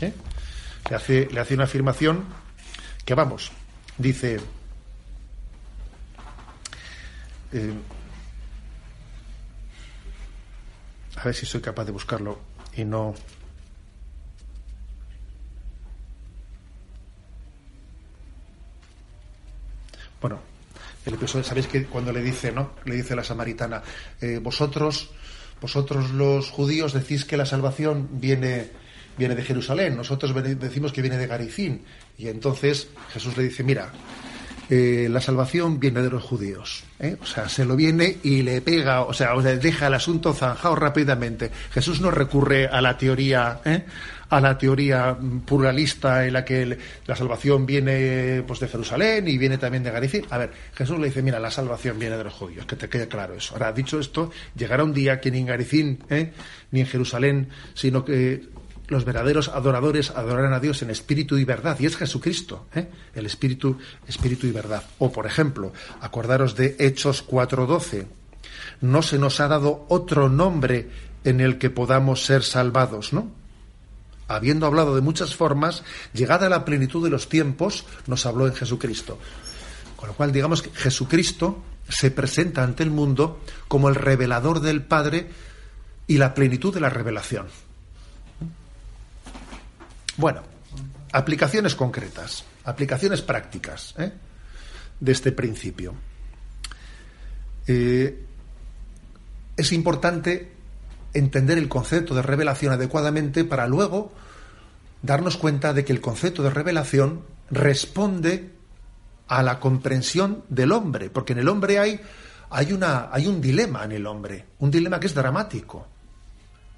¿eh? 0.00 0.12
Le, 0.90 0.96
hace, 0.96 1.28
le 1.32 1.40
hace 1.40 1.54
una 1.54 1.64
afirmación 1.64 2.24
que, 3.04 3.14
vamos, 3.14 3.50
dice, 3.98 4.38
eh, 7.54 7.72
a 11.16 11.24
ver 11.24 11.34
si 11.34 11.46
soy 11.46 11.60
capaz 11.60 11.84
de 11.84 11.92
buscarlo 11.92 12.40
y 12.76 12.84
no. 12.84 13.14
Bueno, 20.20 20.40
el 21.06 21.14
episodio, 21.14 21.44
sabéis 21.44 21.68
que 21.68 21.84
cuando 21.86 22.12
le 22.12 22.22
dice, 22.22 22.50
¿no? 22.50 22.72
Le 22.86 22.96
dice 22.96 23.14
la 23.14 23.22
samaritana, 23.22 23.82
eh, 24.20 24.40
vosotros, 24.42 25.10
vosotros 25.60 26.10
los 26.10 26.50
judíos 26.50 26.92
decís 26.92 27.24
que 27.24 27.36
la 27.36 27.46
salvación 27.46 28.08
viene, 28.12 28.70
viene 29.16 29.34
de 29.34 29.44
Jerusalén, 29.44 29.96
nosotros 29.96 30.34
decimos 30.58 30.92
que 30.92 31.02
viene 31.02 31.18
de 31.18 31.26
Garicín. 31.26 31.84
Y 32.18 32.28
entonces 32.28 32.88
Jesús 33.12 33.36
le 33.36 33.44
dice, 33.44 33.62
mira, 33.62 33.92
eh, 34.70 35.08
la 35.10 35.20
salvación 35.20 35.78
viene 35.78 36.02
de 36.02 36.10
los 36.10 36.22
judíos. 36.22 36.84
¿eh? 36.98 37.16
O 37.20 37.26
sea, 37.26 37.48
se 37.48 37.64
lo 37.64 37.76
viene 37.76 38.18
y 38.22 38.42
le 38.42 38.60
pega, 38.60 39.02
o 39.02 39.12
sea, 39.12 39.34
deja 39.34 39.86
el 39.86 39.94
asunto 39.94 40.32
zanjado 40.32 40.74
rápidamente. 40.76 41.50
Jesús 41.70 42.00
no 42.00 42.10
recurre 42.10 42.66
a 42.66 42.80
la 42.80 42.96
teoría, 42.96 43.60
¿eh? 43.64 43.84
a 44.30 44.40
la 44.40 44.56
teoría 44.56 45.16
pluralista 45.46 46.26
en 46.26 46.32
la 46.32 46.44
que 46.44 46.78
la 47.06 47.16
salvación 47.16 47.66
viene 47.66 48.42
pues, 48.46 48.60
de 48.60 48.68
Jerusalén 48.68 49.28
y 49.28 49.38
viene 49.38 49.58
también 49.58 49.82
de 49.82 49.90
Galicia. 49.90 50.22
A 50.30 50.38
ver, 50.38 50.50
Jesús 50.74 50.98
le 50.98 51.06
dice, 51.06 51.22
mira, 51.22 51.38
la 51.38 51.50
salvación 51.50 51.98
viene 51.98 52.16
de 52.16 52.24
los 52.24 52.32
judíos, 52.32 52.66
que 52.66 52.76
te 52.76 52.88
quede 52.88 53.06
claro 53.06 53.34
eso. 53.34 53.54
Ahora, 53.54 53.72
dicho 53.72 54.00
esto, 54.00 54.30
llegará 54.56 54.82
un 54.82 54.94
día 54.94 55.20
que 55.20 55.30
ni 55.30 55.38
en 55.40 55.46
Garicín 55.46 55.98
ni 56.70 56.80
en 56.80 56.86
Jerusalén, 56.86 57.48
sino 57.74 58.04
que 58.04 58.48
los 58.88 59.04
verdaderos 59.04 59.48
adoradores 59.48 60.10
adorarán 60.10 60.52
a 60.52 60.60
Dios 60.60 60.82
en 60.82 60.90
espíritu 60.90 61.38
y 61.38 61.44
verdad, 61.44 61.78
y 61.80 61.86
es 61.86 61.96
Jesucristo, 61.96 62.66
¿eh? 62.74 62.88
el 63.14 63.26
espíritu, 63.26 63.78
espíritu 64.06 64.46
y 64.46 64.52
verdad. 64.52 64.84
O, 64.98 65.10
por 65.10 65.26
ejemplo, 65.26 65.72
acordaros 66.00 66.54
de 66.54 66.76
Hechos 66.78 67.26
4:12, 67.26 68.06
no 68.80 69.02
se 69.02 69.18
nos 69.18 69.40
ha 69.40 69.48
dado 69.48 69.86
otro 69.88 70.28
nombre 70.28 70.90
en 71.24 71.40
el 71.40 71.58
que 71.58 71.70
podamos 71.70 72.24
ser 72.24 72.42
salvados, 72.42 73.12
¿no? 73.12 73.30
Habiendo 74.28 74.66
hablado 74.66 74.94
de 74.94 75.02
muchas 75.02 75.34
formas, 75.34 75.84
llegada 76.12 76.48
la 76.48 76.64
plenitud 76.64 77.04
de 77.04 77.10
los 77.10 77.28
tiempos, 77.28 77.84
nos 78.06 78.24
habló 78.26 78.46
en 78.46 78.54
Jesucristo. 78.54 79.18
Con 79.96 80.08
lo 80.08 80.14
cual, 80.14 80.32
digamos 80.32 80.62
que 80.62 80.70
Jesucristo 80.70 81.62
se 81.88 82.10
presenta 82.10 82.62
ante 82.62 82.82
el 82.82 82.90
mundo 82.90 83.40
como 83.68 83.88
el 83.88 83.94
revelador 83.94 84.60
del 84.60 84.82
Padre 84.82 85.28
y 86.06 86.18
la 86.18 86.34
plenitud 86.34 86.72
de 86.72 86.80
la 86.80 86.90
revelación. 86.90 87.46
Bueno, 90.16 90.42
aplicaciones 91.12 91.74
concretas, 91.74 92.44
aplicaciones 92.64 93.22
prácticas 93.22 93.94
¿eh? 93.98 94.12
de 95.00 95.12
este 95.12 95.32
principio. 95.32 95.94
Eh, 97.66 98.24
es 99.56 99.72
importante 99.72 100.52
entender 101.12 101.58
el 101.58 101.68
concepto 101.68 102.14
de 102.14 102.22
revelación 102.22 102.72
adecuadamente 102.72 103.44
para 103.44 103.66
luego 103.66 104.12
darnos 105.02 105.36
cuenta 105.36 105.72
de 105.72 105.84
que 105.84 105.92
el 105.92 106.00
concepto 106.00 106.42
de 106.42 106.50
revelación 106.50 107.22
responde 107.50 108.52
a 109.28 109.42
la 109.42 109.60
comprensión 109.60 110.44
del 110.48 110.72
hombre, 110.72 111.10
porque 111.10 111.32
en 111.32 111.40
el 111.40 111.48
hombre 111.48 111.78
hay, 111.78 112.00
hay, 112.50 112.72
una, 112.72 113.08
hay 113.12 113.26
un 113.26 113.40
dilema 113.40 113.84
en 113.84 113.92
el 113.92 114.06
hombre, 114.06 114.46
un 114.58 114.70
dilema 114.70 115.00
que 115.00 115.06
es 115.06 115.14
dramático. 115.14 115.86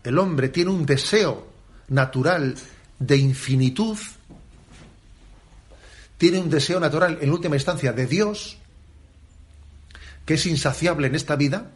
El 0.03 0.18
hombre 0.18 0.49
tiene 0.49 0.70
un 0.70 0.87
deseo 0.87 1.47
natural 1.89 2.55
de 2.99 3.16
infinitud, 3.16 3.99
tiene 6.18 6.38
un 6.38 6.51
deseo 6.51 6.80
natural, 6.80 7.18
en 7.20 7.30
última 7.30 7.57
instancia, 7.57 7.92
de 7.92 8.07
Dios, 8.07 8.57
que 10.24 10.34
es 10.34 10.47
insaciable 10.47 11.07
en 11.07 11.14
esta 11.14 11.36
vida, 11.36 11.70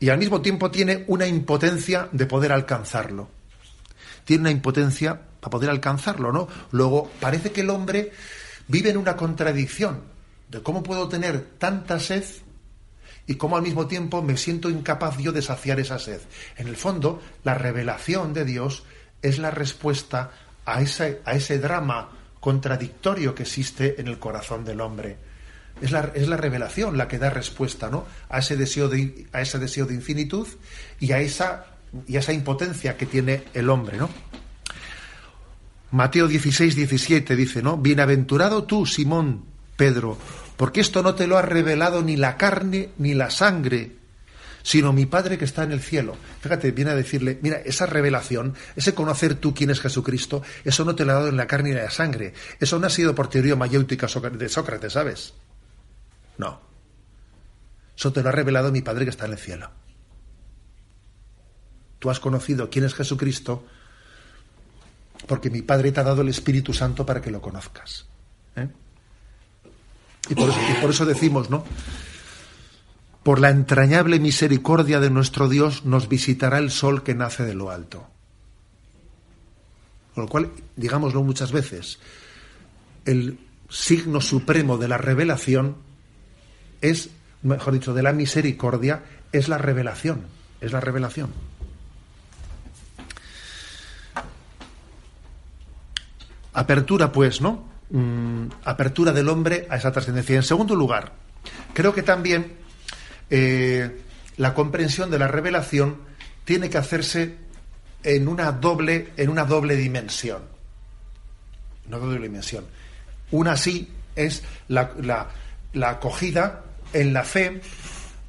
y 0.00 0.08
al 0.10 0.18
mismo 0.18 0.42
tiempo 0.42 0.70
tiene 0.70 1.04
una 1.06 1.26
impotencia 1.26 2.08
de 2.12 2.26
poder 2.26 2.52
alcanzarlo. 2.52 3.28
Tiene 4.24 4.42
una 4.42 4.50
impotencia 4.50 5.20
para 5.40 5.50
poder 5.50 5.70
alcanzarlo, 5.70 6.32
¿no? 6.32 6.48
Luego, 6.72 7.10
parece 7.20 7.52
que 7.52 7.60
el 7.60 7.70
hombre 7.70 8.12
vive 8.66 8.90
en 8.90 8.96
una 8.96 9.16
contradicción 9.16 10.02
de 10.48 10.62
cómo 10.62 10.82
puedo 10.82 11.08
tener 11.08 11.40
tanta 11.58 11.98
sed 12.00 12.24
y 13.26 13.36
cómo 13.36 13.56
al 13.56 13.62
mismo 13.62 13.86
tiempo 13.86 14.22
me 14.22 14.36
siento 14.36 14.68
incapaz 14.68 15.16
yo 15.18 15.32
de 15.32 15.42
saciar 15.42 15.80
esa 15.80 15.98
sed. 15.98 16.20
En 16.56 16.68
el 16.68 16.76
fondo, 16.76 17.22
la 17.44 17.54
revelación 17.54 18.34
de 18.34 18.44
Dios 18.44 18.84
es 19.24 19.38
la 19.38 19.50
respuesta 19.50 20.30
a 20.66 20.80
ese, 20.80 21.20
a 21.24 21.32
ese 21.32 21.58
drama 21.58 22.10
contradictorio 22.40 23.34
que 23.34 23.44
existe 23.44 24.00
en 24.00 24.06
el 24.06 24.18
corazón 24.18 24.64
del 24.64 24.80
hombre. 24.80 25.16
Es 25.80 25.90
la, 25.90 26.12
es 26.14 26.28
la 26.28 26.36
revelación 26.36 26.96
la 26.96 27.08
que 27.08 27.18
da 27.18 27.30
respuesta 27.30 27.88
¿no? 27.90 28.04
a, 28.28 28.38
ese 28.38 28.56
deseo 28.56 28.88
de, 28.88 29.26
a 29.32 29.40
ese 29.40 29.58
deseo 29.58 29.86
de 29.86 29.94
infinitud 29.94 30.46
y 31.00 31.12
a 31.12 31.20
esa, 31.20 31.66
y 32.06 32.16
a 32.16 32.20
esa 32.20 32.32
impotencia 32.32 32.96
que 32.96 33.06
tiene 33.06 33.44
el 33.54 33.70
hombre. 33.70 33.96
¿no? 33.96 34.10
Mateo 35.90 36.28
16, 36.28 36.76
17 36.76 37.34
dice, 37.34 37.62
¿no? 37.62 37.78
Bienaventurado 37.78 38.64
tú, 38.64 38.84
Simón 38.84 39.44
Pedro, 39.76 40.18
porque 40.56 40.80
esto 40.80 41.02
no 41.02 41.14
te 41.14 41.26
lo 41.26 41.38
ha 41.38 41.42
revelado 41.42 42.02
ni 42.02 42.16
la 42.16 42.36
carne 42.36 42.90
ni 42.98 43.14
la 43.14 43.30
sangre, 43.30 43.96
sino 44.64 44.94
mi 44.94 45.04
Padre 45.04 45.36
que 45.36 45.44
está 45.44 45.62
en 45.62 45.72
el 45.72 45.80
cielo. 45.80 46.16
Fíjate, 46.40 46.72
viene 46.72 46.90
a 46.90 46.94
decirle, 46.94 47.38
mira, 47.42 47.58
esa 47.58 47.84
revelación, 47.84 48.54
ese 48.74 48.94
conocer 48.94 49.34
tú 49.34 49.54
quién 49.54 49.68
es 49.68 49.78
Jesucristo, 49.78 50.42
eso 50.64 50.86
no 50.86 50.96
te 50.96 51.04
lo 51.04 51.12
ha 51.12 51.16
dado 51.16 51.28
en 51.28 51.36
la 51.36 51.46
carne 51.46 51.68
ni 51.68 51.76
la 51.76 51.90
sangre. 51.90 52.32
Eso 52.58 52.78
no 52.78 52.86
ha 52.86 52.90
sido 52.90 53.14
por 53.14 53.28
teoría 53.28 53.56
mayéutica 53.56 54.06
de 54.06 54.48
Sócrates, 54.48 54.94
¿sabes? 54.94 55.34
No. 56.38 56.62
Eso 57.94 58.10
te 58.10 58.22
lo 58.22 58.30
ha 58.30 58.32
revelado 58.32 58.72
mi 58.72 58.80
Padre 58.80 59.04
que 59.04 59.10
está 59.10 59.26
en 59.26 59.32
el 59.32 59.38
cielo. 59.38 59.70
Tú 61.98 62.08
has 62.08 62.18
conocido 62.18 62.70
quién 62.70 62.86
es 62.86 62.94
Jesucristo 62.94 63.66
porque 65.26 65.50
mi 65.50 65.60
Padre 65.60 65.92
te 65.92 66.00
ha 66.00 66.04
dado 66.04 66.22
el 66.22 66.28
Espíritu 66.30 66.72
Santo 66.72 67.04
para 67.04 67.20
que 67.20 67.30
lo 67.30 67.42
conozcas. 67.42 68.06
¿eh? 68.56 68.68
Y 70.30 70.34
por 70.34 70.90
eso 70.90 71.04
decimos, 71.04 71.50
¿no? 71.50 71.66
Por 73.24 73.40
la 73.40 73.48
entrañable 73.48 74.20
misericordia 74.20 75.00
de 75.00 75.08
nuestro 75.08 75.48
Dios 75.48 75.86
nos 75.86 76.10
visitará 76.10 76.58
el 76.58 76.70
sol 76.70 77.02
que 77.02 77.14
nace 77.14 77.42
de 77.42 77.54
lo 77.54 77.70
alto. 77.70 78.06
Con 80.14 80.24
lo 80.24 80.30
cual, 80.30 80.50
digámoslo 80.76 81.22
muchas 81.22 81.50
veces, 81.50 81.98
el 83.06 83.38
signo 83.70 84.20
supremo 84.20 84.76
de 84.76 84.88
la 84.88 84.98
revelación 84.98 85.76
es, 86.82 87.08
mejor 87.42 87.72
dicho, 87.72 87.94
de 87.94 88.02
la 88.02 88.12
misericordia, 88.12 89.02
es 89.32 89.48
la 89.48 89.56
revelación, 89.56 90.26
es 90.60 90.72
la 90.72 90.80
revelación. 90.80 91.30
Apertura, 96.52 97.10
pues, 97.10 97.40
¿no? 97.40 97.64
Mm, 97.88 98.48
apertura 98.64 99.12
del 99.12 99.30
hombre 99.30 99.66
a 99.70 99.76
esa 99.76 99.92
trascendencia. 99.92 100.36
En 100.36 100.42
segundo 100.42 100.76
lugar, 100.76 101.12
creo 101.72 101.94
que 101.94 102.02
también 102.02 102.63
eh, 103.30 104.00
la 104.36 104.54
comprensión 104.54 105.10
de 105.10 105.18
la 105.18 105.28
revelación 105.28 105.98
tiene 106.44 106.68
que 106.70 106.78
hacerse 106.78 107.36
en 108.02 108.28
una 108.28 108.52
doble, 108.52 109.12
en 109.16 109.30
una 109.30 109.44
doble 109.44 109.76
dimensión. 109.76 110.42
Una 111.88 111.98
doble 111.98 112.20
dimensión. 112.20 112.66
Una 113.30 113.56
sí 113.56 113.88
es 114.14 114.42
la, 114.68 114.92
la, 115.72 115.88
acogida 115.88 116.64
en 116.92 117.12
la 117.12 117.24
fe 117.24 117.60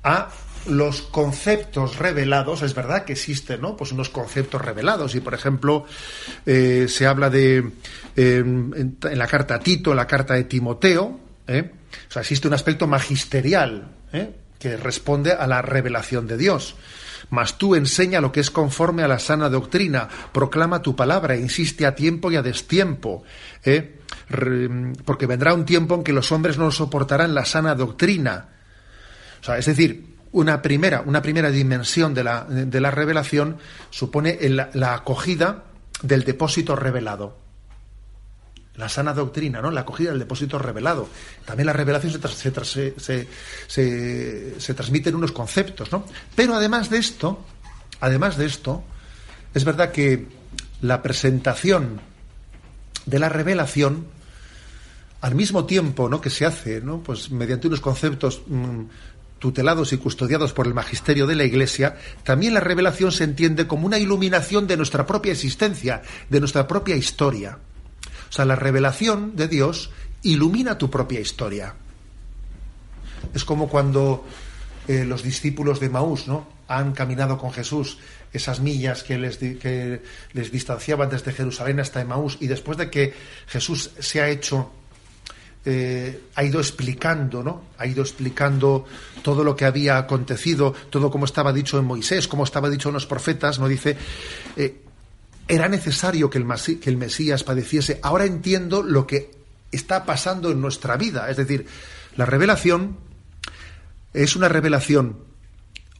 a 0.03 0.29
los 0.67 1.03
conceptos 1.03 1.99
revelados, 1.99 2.63
es 2.63 2.73
verdad 2.73 3.05
que 3.05 3.13
existen, 3.13 3.61
¿no? 3.61 3.77
Pues 3.77 3.91
unos 3.91 4.09
conceptos 4.09 4.61
revelados. 4.61 5.13
Y 5.13 5.19
por 5.19 5.35
ejemplo, 5.35 5.85
eh, 6.45 6.87
se 6.89 7.05
habla 7.05 7.29
de 7.29 7.71
en, 8.15 8.97
la 9.01 9.27
carta 9.27 9.55
a 9.55 9.59
Tito, 9.59 9.91
en 9.91 9.97
la 9.97 10.07
carta 10.07 10.33
de 10.33 10.45
Timoteo, 10.45 11.19
¿eh? 11.47 11.71
o 12.07 12.11
sea, 12.11 12.21
existe 12.21 12.47
un 12.47 12.53
aspecto 12.53 12.87
magisterial. 12.87 13.91
Que 14.59 14.77
responde 14.77 15.31
a 15.33 15.47
la 15.47 15.61
revelación 15.61 16.27
de 16.27 16.37
Dios. 16.37 16.75
Mas 17.29 17.57
tú 17.57 17.75
enseña 17.75 18.21
lo 18.21 18.31
que 18.31 18.39
es 18.39 18.51
conforme 18.51 19.03
a 19.03 19.07
la 19.07 19.19
sana 19.19 19.49
doctrina, 19.49 20.07
proclama 20.31 20.81
tu 20.81 20.95
palabra, 20.95 21.35
insiste 21.35 21.85
a 21.85 21.95
tiempo 21.95 22.31
y 22.31 22.35
a 22.35 22.43
destiempo, 22.43 23.23
¿eh? 23.63 23.99
porque 25.05 25.25
vendrá 25.25 25.53
un 25.53 25.65
tiempo 25.65 25.95
en 25.95 26.03
que 26.03 26.13
los 26.13 26.31
hombres 26.31 26.57
no 26.57 26.71
soportarán 26.71 27.33
la 27.33 27.45
sana 27.45 27.75
doctrina. 27.75 28.49
O 29.41 29.43
sea, 29.43 29.57
es 29.57 29.65
decir, 29.65 30.15
una 30.31 30.61
primera, 30.61 31.01
una 31.05 31.21
primera 31.21 31.49
dimensión 31.49 32.13
de 32.13 32.23
la, 32.23 32.43
de 32.43 32.81
la 32.81 32.91
revelación 32.91 33.57
supone 33.89 34.37
la 34.73 34.93
acogida 34.93 35.63
del 36.01 36.23
depósito 36.23 36.75
revelado 36.75 37.44
la 38.77 38.89
sana 38.89 39.13
doctrina, 39.13 39.61
¿no? 39.61 39.71
la 39.71 39.81
acogida 39.81 40.09
del 40.09 40.19
depósito 40.19 40.59
revelado. 40.59 41.07
También 41.45 41.67
la 41.67 41.73
revelación 41.73 42.13
se, 42.33 42.93
se, 42.97 43.27
se, 44.59 44.73
transmite 44.73 45.09
en 45.09 45.15
unos 45.15 45.31
conceptos, 45.31 45.91
¿no? 45.91 46.05
Pero 46.35 46.55
además 46.55 46.89
de 46.89 46.97
esto, 46.97 47.43
además 48.01 48.37
de 48.37 48.45
esto, 48.45 48.83
es 49.53 49.63
verdad 49.63 49.91
que 49.91 50.27
la 50.81 51.01
presentación 51.01 52.01
de 53.05 53.19
la 53.19 53.29
revelación, 53.29 54.07
al 55.21 55.35
mismo 55.35 55.65
tiempo 55.65 56.09
¿no? 56.09 56.21
que 56.21 56.29
se 56.29 56.45
hace, 56.45 56.81
¿no? 56.81 56.99
pues 56.99 57.31
mediante 57.31 57.67
unos 57.67 57.81
conceptos 57.81 58.41
mm, 58.47 58.83
tutelados 59.39 59.93
y 59.93 59.97
custodiados 59.97 60.53
por 60.53 60.67
el 60.67 60.73
magisterio 60.73 61.27
de 61.27 61.35
la 61.35 61.45
Iglesia, 61.45 61.97
también 62.23 62.53
la 62.53 62.59
revelación 62.59 63.11
se 63.11 63.23
entiende 63.23 63.67
como 63.67 63.85
una 63.85 63.99
iluminación 63.99 64.67
de 64.67 64.77
nuestra 64.77 65.05
propia 65.05 65.31
existencia, 65.31 66.01
de 66.29 66.39
nuestra 66.39 66.67
propia 66.67 66.95
historia. 66.95 67.57
O 68.29 68.31
sea, 68.31 68.45
la 68.45 68.55
revelación 68.55 69.35
de 69.35 69.47
Dios 69.47 69.91
ilumina 70.23 70.77
tu 70.77 70.89
propia 70.89 71.19
historia. 71.19 71.75
Es 73.33 73.45
como 73.45 73.67
cuando 73.67 74.25
eh, 74.87 75.05
los 75.05 75.23
discípulos 75.23 75.79
de 75.79 75.89
Maús, 75.89 76.27
¿no? 76.27 76.47
Han 76.67 76.93
caminado 76.93 77.37
con 77.37 77.51
Jesús 77.51 77.99
esas 78.33 78.59
millas 78.59 79.03
que 79.03 79.17
les, 79.17 79.37
que 79.37 80.01
les 80.33 80.51
distanciaban 80.51 81.09
desde 81.09 81.31
Jerusalén 81.31 81.79
hasta 81.79 82.03
Maús 82.03 82.37
y 82.39 82.47
después 82.47 82.77
de 82.77 82.89
que 82.89 83.13
Jesús 83.47 83.91
se 83.99 84.21
ha 84.21 84.29
hecho 84.29 84.71
eh, 85.67 86.25
ha 86.35 86.43
ido 86.43 86.59
explicando, 86.59 87.41
¿no? 87.41 87.63
Ha 87.79 87.87
ido 87.87 88.03
explicando 88.03 88.85
todo 89.23 89.43
lo 89.43 89.55
que 89.55 89.65
había 89.65 89.97
acontecido, 89.97 90.75
todo 90.91 91.09
como 91.09 91.25
estaba 91.25 91.51
dicho 91.51 91.79
en 91.79 91.85
Moisés, 91.85 92.27
como 92.27 92.43
estaba 92.43 92.69
dicho 92.69 92.89
en 92.89 92.93
los 92.93 93.07
profetas, 93.07 93.57
¿no? 93.57 93.67
Dice, 93.67 93.97
eh, 94.55 94.84
era 95.47 95.67
necesario 95.67 96.29
que 96.29 96.37
el, 96.37 96.97
Mesías 96.97 97.43
padeciese. 97.43 97.99
Ahora 98.01 98.25
entiendo 98.25 98.81
lo 98.81 99.05
que 99.05 99.31
está 99.71 100.05
pasando 100.05 100.51
en 100.51 100.61
nuestra 100.61 100.97
vida. 100.97 101.29
Es 101.29 101.37
decir, 101.37 101.67
la 102.17 102.25
revelación 102.25 102.97
es 104.13 104.35
una 104.35 104.49
revelación 104.49 105.19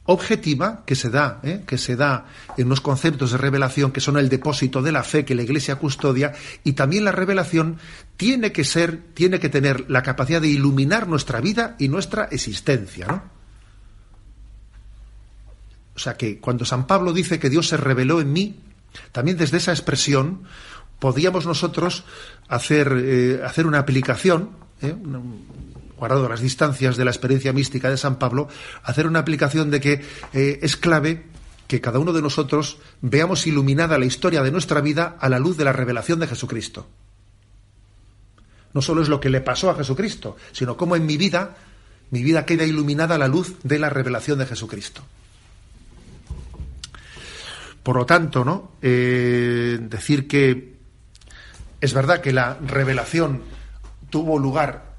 objetiva 0.08 0.84
que 0.86 0.96
se 0.96 1.10
da, 1.10 1.40
¿eh? 1.44 1.64
que 1.66 1.78
se 1.78 1.96
da 1.96 2.28
en 2.58 2.68
unos 2.68 2.82
conceptos 2.82 3.32
de 3.32 3.38
revelación 3.38 3.92
que 3.92 4.02
son 4.02 4.18
el 4.18 4.30
depósito 4.30 4.84
de 4.84 4.92
la 4.92 5.04
fe 5.04 5.26
que 5.26 5.34
la 5.34 5.42
Iglesia 5.42 5.78
custodia, 5.78 6.34
y 6.64 6.74
también 6.74 7.06
la 7.06 7.12
revelación 7.12 7.78
tiene 8.16 8.52
que 8.52 8.64
ser, 8.64 9.02
tiene 9.16 9.40
que 9.40 9.50
tener 9.50 9.90
la 9.90 10.04
capacidad 10.04 10.42
de 10.42 10.48
iluminar 10.48 11.08
nuestra 11.08 11.42
vida 11.42 11.76
y 11.80 11.88
nuestra 11.88 12.26
existencia, 12.26 13.08
¿no? 13.08 13.36
O 15.96 16.00
sea 16.00 16.18
que 16.18 16.40
cuando 16.40 16.66
San 16.66 16.88
Pablo 16.88 17.14
dice 17.14 17.40
que 17.40 17.50
Dios 17.50 17.70
se 17.70 17.78
reveló 17.78 18.22
en 18.22 18.32
mí, 18.32 18.60
también 19.12 19.38
desde 19.38 19.58
esa 19.58 19.72
expresión 19.72 20.44
podíamos 21.00 21.46
nosotros 21.46 22.04
hacer, 22.48 22.94
eh, 22.98 23.42
hacer 23.44 23.68
una 23.68 23.80
aplicación, 23.80 24.52
eh, 24.82 24.96
guardado 25.98 26.28
las 26.28 26.42
distancias 26.42 26.98
de 26.98 27.06
la 27.06 27.12
experiencia 27.12 27.54
mística 27.54 27.90
de 27.90 27.98
San 27.98 28.18
Pablo, 28.18 28.48
hacer 28.84 29.08
una 29.08 29.20
aplicación 29.20 29.72
de 29.72 29.80
que 29.80 30.06
eh, 30.34 30.60
es 30.62 30.78
clave 30.78 31.26
que 31.68 31.82
cada 31.82 32.00
uno 32.00 32.14
de 32.14 32.22
nosotros 32.22 32.78
veamos 33.02 33.48
iluminada 33.48 33.98
la 33.98 34.06
historia 34.06 34.44
de 34.44 34.52
nuestra 34.52 34.82
vida 34.82 35.18
a 35.20 35.30
la 35.30 35.40
luz 35.40 35.58
de 35.58 35.66
la 35.66 35.74
revelación 35.74 36.20
de 36.20 36.28
Jesucristo. 36.28 36.88
No 38.74 38.82
solo 38.82 39.02
es 39.02 39.10
lo 39.10 39.20
que 39.20 39.30
le 39.30 39.42
pasó 39.42 39.70
a 39.70 39.76
Jesucristo, 39.76 40.36
sino 40.52 40.76
cómo 40.76 40.96
en 40.96 41.06
mi 41.06 41.18
vida, 41.18 41.56
mi 42.12 42.24
vida 42.24 42.46
queda 42.46 42.66
iluminada 42.66 43.16
a 43.16 43.18
la 43.18 43.28
luz 43.28 43.56
de 43.64 43.80
la 43.80 43.90
revelación 43.90 44.38
de 44.38 44.46
Jesucristo. 44.46 45.02
Por 47.86 47.98
lo 47.98 48.06
tanto, 48.08 48.44
¿no? 48.44 48.72
Eh, 48.82 49.78
decir 49.80 50.28
que 50.28 50.74
es 51.80 51.94
verdad 51.94 52.20
que 52.20 52.34
la 52.34 52.56
revelación 52.56 53.44
tuvo 54.10 54.40
lugar, 54.40 54.96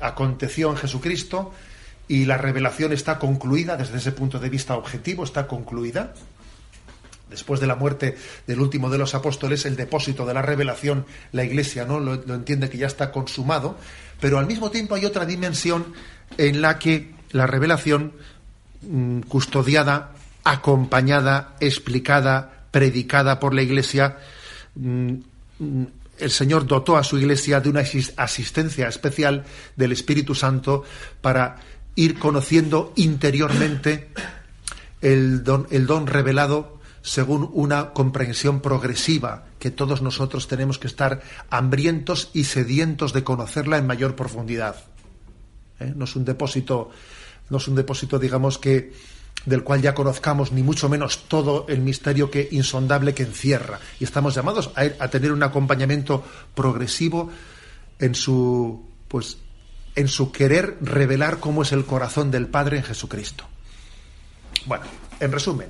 aconteció 0.00 0.70
en 0.70 0.76
Jesucristo, 0.76 1.54
y 2.08 2.24
la 2.24 2.36
revelación 2.36 2.92
está 2.92 3.20
concluida 3.20 3.76
desde 3.76 3.98
ese 3.98 4.10
punto 4.10 4.40
de 4.40 4.48
vista 4.48 4.76
objetivo, 4.76 5.22
está 5.22 5.46
concluida. 5.46 6.14
Después 7.30 7.60
de 7.60 7.68
la 7.68 7.76
muerte 7.76 8.16
del 8.48 8.58
último 8.58 8.90
de 8.90 8.98
los 8.98 9.14
apóstoles, 9.14 9.64
el 9.64 9.76
depósito 9.76 10.26
de 10.26 10.34
la 10.34 10.42
revelación, 10.42 11.06
la 11.30 11.44
Iglesia 11.44 11.84
no 11.84 12.00
lo, 12.00 12.14
entiende 12.34 12.68
que 12.68 12.78
ya 12.78 12.88
está 12.88 13.12
consumado, 13.12 13.78
pero 14.20 14.40
al 14.40 14.48
mismo 14.48 14.72
tiempo 14.72 14.96
hay 14.96 15.04
otra 15.04 15.26
dimensión 15.26 15.94
en 16.38 16.60
la 16.60 16.80
que 16.80 17.14
la 17.30 17.46
revelación 17.46 18.14
mm, 18.82 19.20
custodiada 19.20 20.15
acompañada, 20.46 21.56
explicada, 21.58 22.68
predicada 22.70 23.40
por 23.40 23.52
la 23.52 23.62
Iglesia. 23.62 24.16
Mm, 24.76 25.14
el 26.18 26.30
Señor 26.30 26.66
dotó 26.66 26.96
a 26.96 27.02
su 27.02 27.18
Iglesia 27.18 27.60
de 27.60 27.68
una 27.68 27.82
asistencia 28.16 28.86
especial 28.88 29.44
del 29.74 29.90
Espíritu 29.90 30.36
Santo 30.36 30.84
para 31.20 31.56
ir 31.96 32.18
conociendo 32.18 32.92
interiormente 32.94 34.10
el 35.02 35.42
don, 35.42 35.66
el 35.70 35.86
don 35.86 36.06
revelado 36.06 36.78
según 37.02 37.50
una 37.52 37.92
comprensión 37.92 38.60
progresiva 38.60 39.46
que 39.58 39.70
todos 39.70 40.00
nosotros 40.00 40.46
tenemos 40.46 40.78
que 40.78 40.86
estar 40.86 41.22
hambrientos 41.50 42.30
y 42.34 42.44
sedientos 42.44 43.12
de 43.12 43.24
conocerla 43.24 43.78
en 43.78 43.86
mayor 43.86 44.14
profundidad. 44.14 44.76
¿eh? 45.80 45.92
no 45.94 46.04
es 46.04 46.14
un 46.14 46.24
depósito, 46.24 46.90
no 47.50 47.58
es 47.58 47.68
un 47.68 47.74
depósito, 47.74 48.18
digamos 48.18 48.58
que 48.58 48.92
del 49.44 49.62
cual 49.62 49.80
ya 49.80 49.94
conozcamos 49.94 50.52
ni 50.52 50.62
mucho 50.62 50.88
menos 50.88 51.28
todo 51.28 51.66
el 51.68 51.80
misterio 51.80 52.30
que 52.30 52.48
insondable 52.50 53.14
que 53.14 53.22
encierra. 53.22 53.78
Y 54.00 54.04
estamos 54.04 54.34
llamados 54.34 54.70
a, 54.74 55.08
tener 55.08 55.32
un 55.32 55.42
acompañamiento 55.42 56.24
progresivo 56.54 57.30
en 57.98 58.14
su 58.14 58.84
pues 59.08 59.38
en 59.94 60.08
su 60.08 60.30
querer 60.30 60.76
revelar 60.82 61.38
cómo 61.38 61.62
es 61.62 61.72
el 61.72 61.86
corazón 61.86 62.30
del 62.30 62.48
Padre 62.48 62.76
en 62.78 62.82
Jesucristo. 62.82 63.46
Bueno, 64.66 64.84
en 65.20 65.32
resumen, 65.32 65.68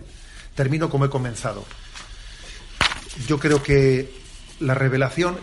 termino 0.55 0.91
como 0.91 1.05
he 1.05 1.11
comenzado. 1.11 1.65
Yo 3.29 3.39
creo 3.39 3.63
que 3.63 4.13
la 4.59 4.75
revelación 4.75 5.37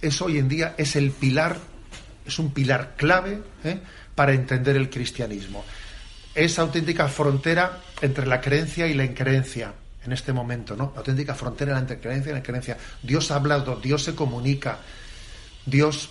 es 0.00 0.22
hoy 0.22 0.38
en 0.38 0.48
día 0.48 0.74
es 0.78 0.96
el 0.96 1.10
pilar, 1.10 1.58
es 2.24 2.38
un 2.38 2.52
pilar 2.52 2.94
clave 2.96 3.42
¿eh? 3.64 3.80
para 4.14 4.32
entender 4.32 4.76
el 4.76 4.88
cristianismo. 4.88 5.64
Es 6.34 6.58
auténtica 6.58 7.08
frontera 7.08 7.80
entre 8.00 8.26
la 8.26 8.40
creencia 8.40 8.86
y 8.86 8.94
la 8.94 9.04
increencia 9.04 9.74
en 10.04 10.12
este 10.12 10.32
momento, 10.32 10.76
¿no? 10.76 10.92
auténtica 10.96 11.34
frontera 11.34 11.78
entre 11.78 12.00
creencia 12.00 12.30
y 12.30 12.32
la 12.32 12.38
increencia. 12.38 12.78
Dios 13.02 13.30
ha 13.30 13.36
hablado, 13.36 13.76
Dios 13.76 14.04
se 14.04 14.14
comunica, 14.14 14.78
Dios 15.66 16.10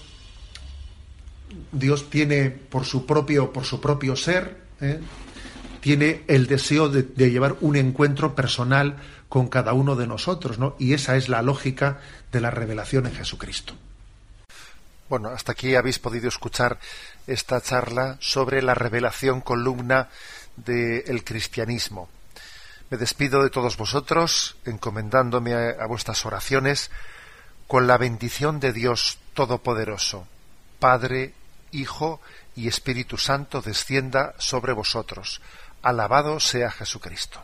Dios 1.71 2.09
tiene 2.09 2.51
por 2.51 2.85
su 2.85 3.05
propio, 3.05 3.51
por 3.51 3.65
su 3.65 3.81
propio 3.81 4.15
ser, 4.15 4.57
¿eh? 4.81 4.99
tiene 5.81 6.23
el 6.27 6.47
deseo 6.47 6.89
de, 6.89 7.03
de, 7.03 7.31
llevar 7.31 7.57
un 7.61 7.75
encuentro 7.75 8.35
personal 8.35 8.97
con 9.29 9.47
cada 9.47 9.73
uno 9.73 9.95
de 9.95 10.05
nosotros, 10.05 10.59
¿no? 10.59 10.75
Y 10.77 10.93
esa 10.93 11.15
es 11.15 11.29
la 11.29 11.41
lógica 11.41 12.01
de 12.31 12.41
la 12.41 12.51
revelación 12.51 13.07
en 13.07 13.13
Jesucristo. 13.13 13.73
Bueno, 15.09 15.29
hasta 15.29 15.53
aquí 15.53 15.75
habéis 15.75 15.97
podido 15.97 16.27
escuchar 16.27 16.79
esta 17.25 17.59
charla 17.61 18.17
sobre 18.19 18.61
la 18.61 18.75
revelación 18.75 19.41
columna 19.41 20.09
del 20.55 21.23
cristianismo. 21.23 22.09
Me 22.91 22.97
despido 22.97 23.41
de 23.41 23.49
todos 23.49 23.75
vosotros, 23.75 24.57
encomendándome 24.65 25.53
a, 25.53 25.85
vuestras 25.87 26.25
oraciones, 26.25 26.91
con 27.67 27.87
la 27.87 27.97
bendición 27.97 28.59
de 28.59 28.71
Dios 28.71 29.17
Todopoderoso, 29.33 30.27
Padre, 30.79 31.33
Hijo 31.71 32.21
y 32.55 32.67
Espíritu 32.67 33.17
Santo 33.17 33.61
descienda 33.61 34.35
sobre 34.37 34.73
vosotros. 34.73 35.41
Alabado 35.81 36.39
sea 36.39 36.71
Jesucristo. 36.71 37.43